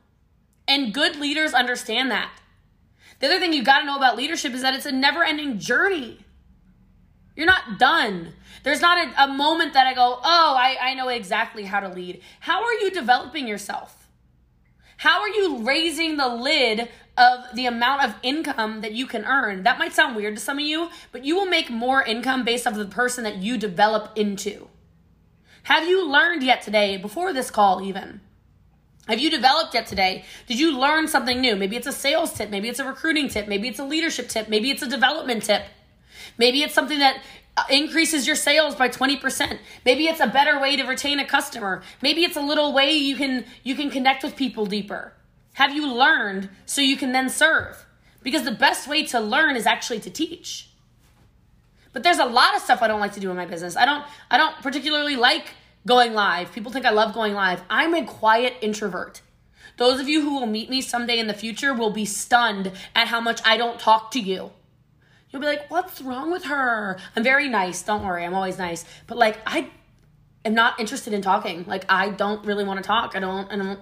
And 0.69 0.95
good 0.95 1.17
leaders 1.17 1.55
understand 1.55 2.11
that. 2.11 2.31
The 3.19 3.27
other 3.27 3.41
thing 3.41 3.53
you 3.53 3.63
got 3.63 3.81
to 3.81 3.87
know 3.87 3.97
about 3.97 4.17
leadership 4.17 4.53
is 4.53 4.63
that 4.63 4.75
it's 4.75 4.87
a 4.87 4.93
never-ending 4.93 5.59
journey. 5.59 6.19
You're 7.35 7.47
not 7.47 7.79
done. 7.79 8.35
There's 8.63 8.81
not 8.81 8.99
a, 8.99 9.25
a 9.25 9.29
moment 9.29 9.75
that 9.75 9.87
I 9.87 9.95
go, 9.95 10.19
oh, 10.23 10.55
I, 10.59 10.77
I 10.81 10.95
know 10.95 11.09
exactly 11.09 11.65
how 11.65 11.81
to 11.81 11.89
lead. 11.89 12.21
How 12.41 12.65
are 12.65 12.73
you 12.75 12.91
developing 12.91 13.47
yourself? 13.47 14.06
How 14.97 15.21
are 15.21 15.29
you 15.29 15.59
raising 15.63 16.17
the 16.17 16.29
lid 16.29 16.89
of 17.17 17.45
the 17.55 17.67
amount 17.67 18.05
of 18.05 18.15
income 18.23 18.83
that 18.83 18.93
you 18.93 19.07
can 19.07 19.25
earn. 19.25 19.63
That 19.63 19.79
might 19.79 19.95
sound 19.95 20.17
weird 20.17 20.37
to 20.37 20.43
some 20.43 20.59
of 20.59 20.65
you, 20.65 20.91
but 21.13 21.25
you 21.25 21.35
will 21.35 21.47
make 21.47 21.71
more 21.71 22.03
income 22.03 22.45
based 22.45 22.67
off 22.67 22.75
of 22.75 22.79
the 22.79 22.95
person 22.95 23.25
that 23.25 23.37
you 23.37 23.57
develop 23.57 24.13
into. 24.17 24.69
Have 25.65 25.89
you 25.89 26.07
learned 26.07 26.43
yet 26.43 26.63
today, 26.63 26.97
before 26.97 27.33
this 27.33 27.51
call 27.51 27.83
even? 27.83 28.21
Have 29.09 29.19
you 29.19 29.31
developed 29.31 29.73
yet 29.75 29.87
today? 29.87 30.25
Did 30.47 30.59
you 30.59 30.79
learn 30.79 31.09
something 31.09 31.41
new? 31.41 31.57
Maybe 31.57 31.77
it's 31.77 31.87
a 31.87 31.93
sales 31.93 32.33
tip, 32.33 32.51
maybe 32.51 32.69
it's 32.69 32.81
a 32.81 32.85
recruiting 32.85 33.29
tip, 33.29 33.49
maybe 33.49 33.69
it's 33.69 33.79
a 33.79 33.85
leadership 33.85 34.29
tip, 34.29 34.49
maybe 34.49 34.71
it's 34.71 34.83
a 34.83 34.89
development 34.89 35.45
tip. 35.45 35.63
Maybe 36.39 36.63
it's 36.63 36.75
something 36.75 36.99
that 36.99 37.23
increases 37.71 38.27
your 38.27 38.37
sales 38.37 38.75
by 38.75 38.89
20%. 38.89 39.59
Maybe 39.85 40.07
it's 40.07 40.21
a 40.21 40.27
better 40.27 40.61
way 40.61 40.77
to 40.77 40.85
retain 40.85 41.19
a 41.19 41.27
customer. 41.27 41.83
Maybe 42.03 42.25
it's 42.25 42.37
a 42.37 42.41
little 42.41 42.73
way 42.73 42.93
you 42.93 43.17
can 43.17 43.45
you 43.65 43.75
can 43.75 43.91
connect 43.91 44.23
with 44.23 44.37
people 44.37 44.67
deeper 44.67 45.13
have 45.57 45.75
you 45.75 45.91
learned 45.91 46.51
so 46.67 46.83
you 46.83 46.99
can 46.99 47.13
then 47.13 47.31
serve? 47.31 47.87
Because 48.23 48.45
the 48.45 48.51
best 48.51 48.87
way 48.87 49.07
to 49.07 49.19
learn 49.19 49.57
is 49.57 49.65
actually 49.65 50.01
to 50.01 50.11
teach. 50.11 50.69
But 51.95 52.03
there's 52.03 52.19
a 52.19 52.27
lot 52.27 52.55
of 52.55 52.61
stuff 52.61 52.83
I 52.83 52.89
don't 52.89 53.01
like 53.01 53.15
to 53.15 53.21
do 53.21 53.31
in 53.31 53.39
my 53.39 53.47
business. 53.47 53.75
I 53.75 53.87
don't 53.87 54.05
I 54.31 54.37
don't 54.37 54.55
particularly 54.57 55.17
like 55.17 55.55
going 55.87 56.13
live. 56.13 56.53
People 56.53 56.71
think 56.71 56.85
I 56.85 56.91
love 56.91 57.15
going 57.15 57.33
live. 57.33 57.63
I'm 57.71 57.95
a 57.95 58.05
quiet 58.05 58.53
introvert. 58.61 59.23
Those 59.79 59.99
of 59.99 60.11
you 60.11 60.21
who 60.21 60.39
will 60.39 60.47
meet 60.47 60.69
me 60.69 60.83
someday 60.83 61.19
in 61.19 61.27
the 61.27 61.33
future 61.33 61.73
will 61.73 61.91
be 61.91 62.05
stunned 62.05 62.73
at 62.95 63.09
how 63.09 63.23
much 63.23 63.41
I 63.43 63.57
don't 63.57 63.81
talk 63.81 64.11
to 64.11 64.21
you. 64.21 64.53
You'll 65.37 65.43
be 65.43 65.49
like, 65.49 65.71
"What's 65.71 66.01
wrong 66.01 66.31
with 66.33 66.45
her?" 66.45 66.99
I'm 67.15 67.23
very 67.23 67.51
nice. 67.51 67.83
Don't 67.83 68.03
worry. 68.03 68.25
I'm 68.25 68.33
always 68.33 68.57
nice. 68.57 68.87
But 69.07 69.19
like 69.19 69.37
I 69.47 69.69
am 70.47 70.55
not 70.55 70.81
interested 70.81 71.13
in 71.13 71.21
talking. 71.21 71.67
Like 71.67 71.85
I 71.91 72.09
don't 72.09 72.43
really 72.47 72.65
want 72.65 72.79
to 72.79 72.83
talk. 72.83 73.15
I 73.15 73.21
don't 73.21 73.53
I 73.53 73.57
don't 73.57 73.81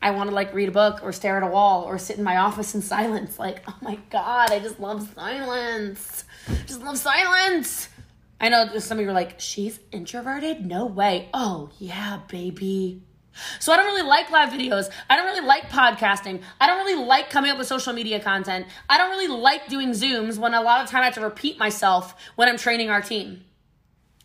I 0.00 0.12
want 0.12 0.30
to 0.30 0.34
like 0.34 0.54
read 0.54 0.70
a 0.70 0.72
book 0.72 1.00
or 1.02 1.12
stare 1.12 1.36
at 1.36 1.42
a 1.42 1.46
wall 1.46 1.84
or 1.84 1.98
sit 1.98 2.16
in 2.16 2.24
my 2.24 2.38
office 2.38 2.74
in 2.74 2.80
silence. 2.96 3.38
Like, 3.38 3.64
oh 3.68 3.76
my 3.82 3.98
God, 4.08 4.50
I 4.50 4.60
just 4.60 4.80
love 4.80 5.12
silence. 5.14 6.24
Just 6.64 6.80
love 6.80 6.96
silence. 6.96 7.90
I 8.40 8.48
know 8.48 8.78
some 8.78 8.98
of 8.98 9.04
you 9.04 9.10
are 9.10 9.12
like, 9.12 9.40
she's 9.40 9.80
introverted? 9.92 10.64
No 10.64 10.86
way. 10.86 11.28
Oh, 11.34 11.68
yeah, 11.78 12.20
baby. 12.28 13.02
So 13.58 13.72
I 13.72 13.76
don't 13.76 13.86
really 13.86 14.08
like 14.08 14.30
live 14.30 14.50
videos. 14.50 14.90
I 15.08 15.16
don't 15.16 15.26
really 15.26 15.46
like 15.46 15.70
podcasting. 15.70 16.42
I 16.60 16.66
don't 16.66 16.78
really 16.84 17.04
like 17.04 17.30
coming 17.30 17.50
up 17.50 17.58
with 17.58 17.66
social 17.66 17.92
media 17.92 18.20
content. 18.20 18.66
I 18.88 18.98
don't 18.98 19.10
really 19.10 19.28
like 19.28 19.68
doing 19.68 19.90
Zooms 19.90 20.38
when 20.38 20.54
a 20.54 20.60
lot 20.60 20.82
of 20.82 20.90
time 20.90 21.02
I 21.02 21.06
have 21.06 21.14
to 21.14 21.20
repeat 21.20 21.58
myself 21.58 22.14
when 22.36 22.48
I'm 22.48 22.56
training 22.56 22.90
our 22.90 23.00
team. 23.00 23.44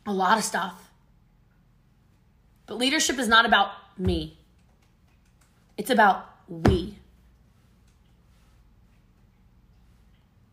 A 0.06 0.14
lot 0.14 0.38
of 0.38 0.44
stuff. 0.44 0.92
But 2.66 2.78
leadership 2.78 3.18
is 3.20 3.28
not 3.28 3.46
about 3.46 3.72
me. 3.98 4.38
It's 5.78 5.90
about 5.90 6.30
we. 6.48 6.98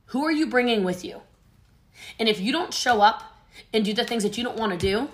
Who 0.07 0.25
are 0.25 0.33
you 0.33 0.47
bringing 0.49 0.83
with 0.83 1.05
you? 1.05 1.23
And 2.19 2.29
if 2.29 2.41
you 2.41 2.53
don't 2.53 2.75
show 2.75 3.01
up 3.01 3.23
and 3.73 3.85
do 3.85 3.95
the 3.95 4.05
things 4.05 4.23
that 4.23 4.37
you 4.37 4.45
don't 4.45 4.57
want 4.57 4.73
to 4.73 4.79
do, 4.79 5.09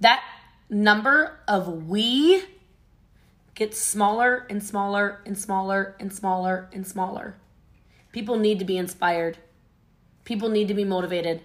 that 0.00 0.22
number 0.68 1.38
of 1.46 1.88
we 1.88 2.44
gets 3.54 3.78
smaller 3.78 4.46
and 4.50 4.62
smaller 4.62 5.20
and 5.24 5.38
smaller 5.38 5.96
and 5.98 6.12
smaller 6.12 6.68
and 6.72 6.86
smaller. 6.86 7.36
People 8.12 8.38
need 8.38 8.58
to 8.58 8.64
be 8.64 8.76
inspired. 8.76 9.38
People 10.24 10.48
need 10.48 10.68
to 10.68 10.74
be 10.74 10.84
motivated. 10.84 11.44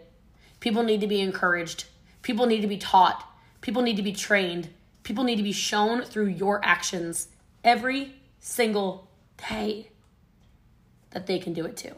People 0.59 0.83
need 0.83 1.01
to 1.01 1.07
be 1.07 1.21
encouraged. 1.21 1.85
People 2.21 2.45
need 2.45 2.61
to 2.61 2.67
be 2.67 2.77
taught. 2.77 3.27
People 3.61 3.81
need 3.81 3.97
to 3.97 4.03
be 4.03 4.13
trained. 4.13 4.69
People 5.03 5.23
need 5.23 5.37
to 5.37 5.43
be 5.43 5.51
shown 5.51 6.03
through 6.03 6.27
your 6.27 6.63
actions 6.63 7.29
every 7.63 8.15
single 8.39 9.07
day 9.49 9.89
that 11.11 11.27
they 11.27 11.39
can 11.39 11.53
do 11.53 11.65
it 11.65 11.77
too. 11.77 11.95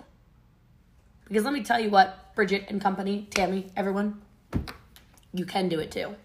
Because 1.28 1.44
let 1.44 1.54
me 1.54 1.64
tell 1.64 1.80
you 1.80 1.90
what, 1.90 2.36
Bridget 2.36 2.66
and 2.68 2.82
company, 2.82 3.28
Tammy, 3.32 3.72
everyone, 3.76 4.22
you 5.34 5.46
can 5.46 5.70
do 5.70 5.80
it 5.80 5.92
too. 5.92 6.16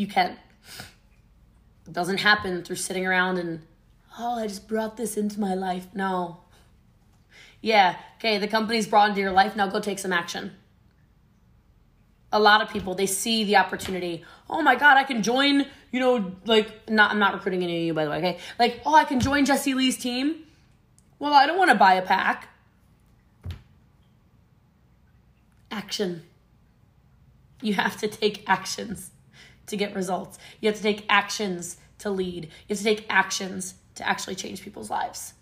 You 0.00 0.06
can. 0.06 0.38
It 1.86 1.92
doesn't 1.92 2.20
happen 2.20 2.62
through 2.64 2.76
sitting 2.76 3.06
around 3.06 3.36
and, 3.36 3.60
oh, 4.18 4.38
I 4.38 4.46
just 4.46 4.66
brought 4.66 4.96
this 4.96 5.18
into 5.18 5.38
my 5.38 5.52
life. 5.52 5.88
No. 5.92 6.38
Yeah, 7.60 7.96
okay, 8.16 8.38
the 8.38 8.48
company's 8.48 8.86
brought 8.86 9.10
into 9.10 9.20
your 9.20 9.32
life. 9.32 9.56
Now 9.56 9.66
go 9.66 9.78
take 9.78 9.98
some 9.98 10.10
action 10.12 10.52
a 12.32 12.38
lot 12.38 12.62
of 12.62 12.70
people 12.70 12.94
they 12.94 13.06
see 13.06 13.42
the 13.42 13.56
opportunity 13.56 14.24
oh 14.48 14.62
my 14.62 14.76
god 14.76 14.96
i 14.96 15.02
can 15.02 15.20
join 15.20 15.66
you 15.90 15.98
know 15.98 16.32
like 16.46 16.88
not 16.88 17.10
i'm 17.10 17.18
not 17.18 17.34
recruiting 17.34 17.64
any 17.64 17.78
of 17.78 17.82
you 17.82 17.92
by 17.92 18.04
the 18.04 18.10
way 18.12 18.18
okay 18.18 18.38
like 18.56 18.80
oh 18.86 18.94
i 18.94 19.02
can 19.02 19.18
join 19.18 19.44
jessie 19.44 19.74
lee's 19.74 19.98
team 19.98 20.44
well 21.18 21.34
i 21.34 21.44
don't 21.44 21.58
want 21.58 21.72
to 21.72 21.76
buy 21.76 21.94
a 21.94 22.02
pack 22.02 22.48
action 25.72 26.22
you 27.62 27.74
have 27.74 27.96
to 27.96 28.06
take 28.06 28.48
actions 28.48 29.10
to 29.70 29.76
get 29.76 29.94
results. 29.94 30.38
You 30.60 30.68
have 30.68 30.76
to 30.76 30.82
take 30.82 31.04
actions 31.08 31.78
to 31.98 32.10
lead. 32.10 32.44
You 32.44 32.74
have 32.74 32.78
to 32.78 32.84
take 32.84 33.06
actions 33.08 33.74
to 33.96 34.08
actually 34.08 34.34
change 34.34 34.62
people's 34.62 34.90
lives 34.90 35.34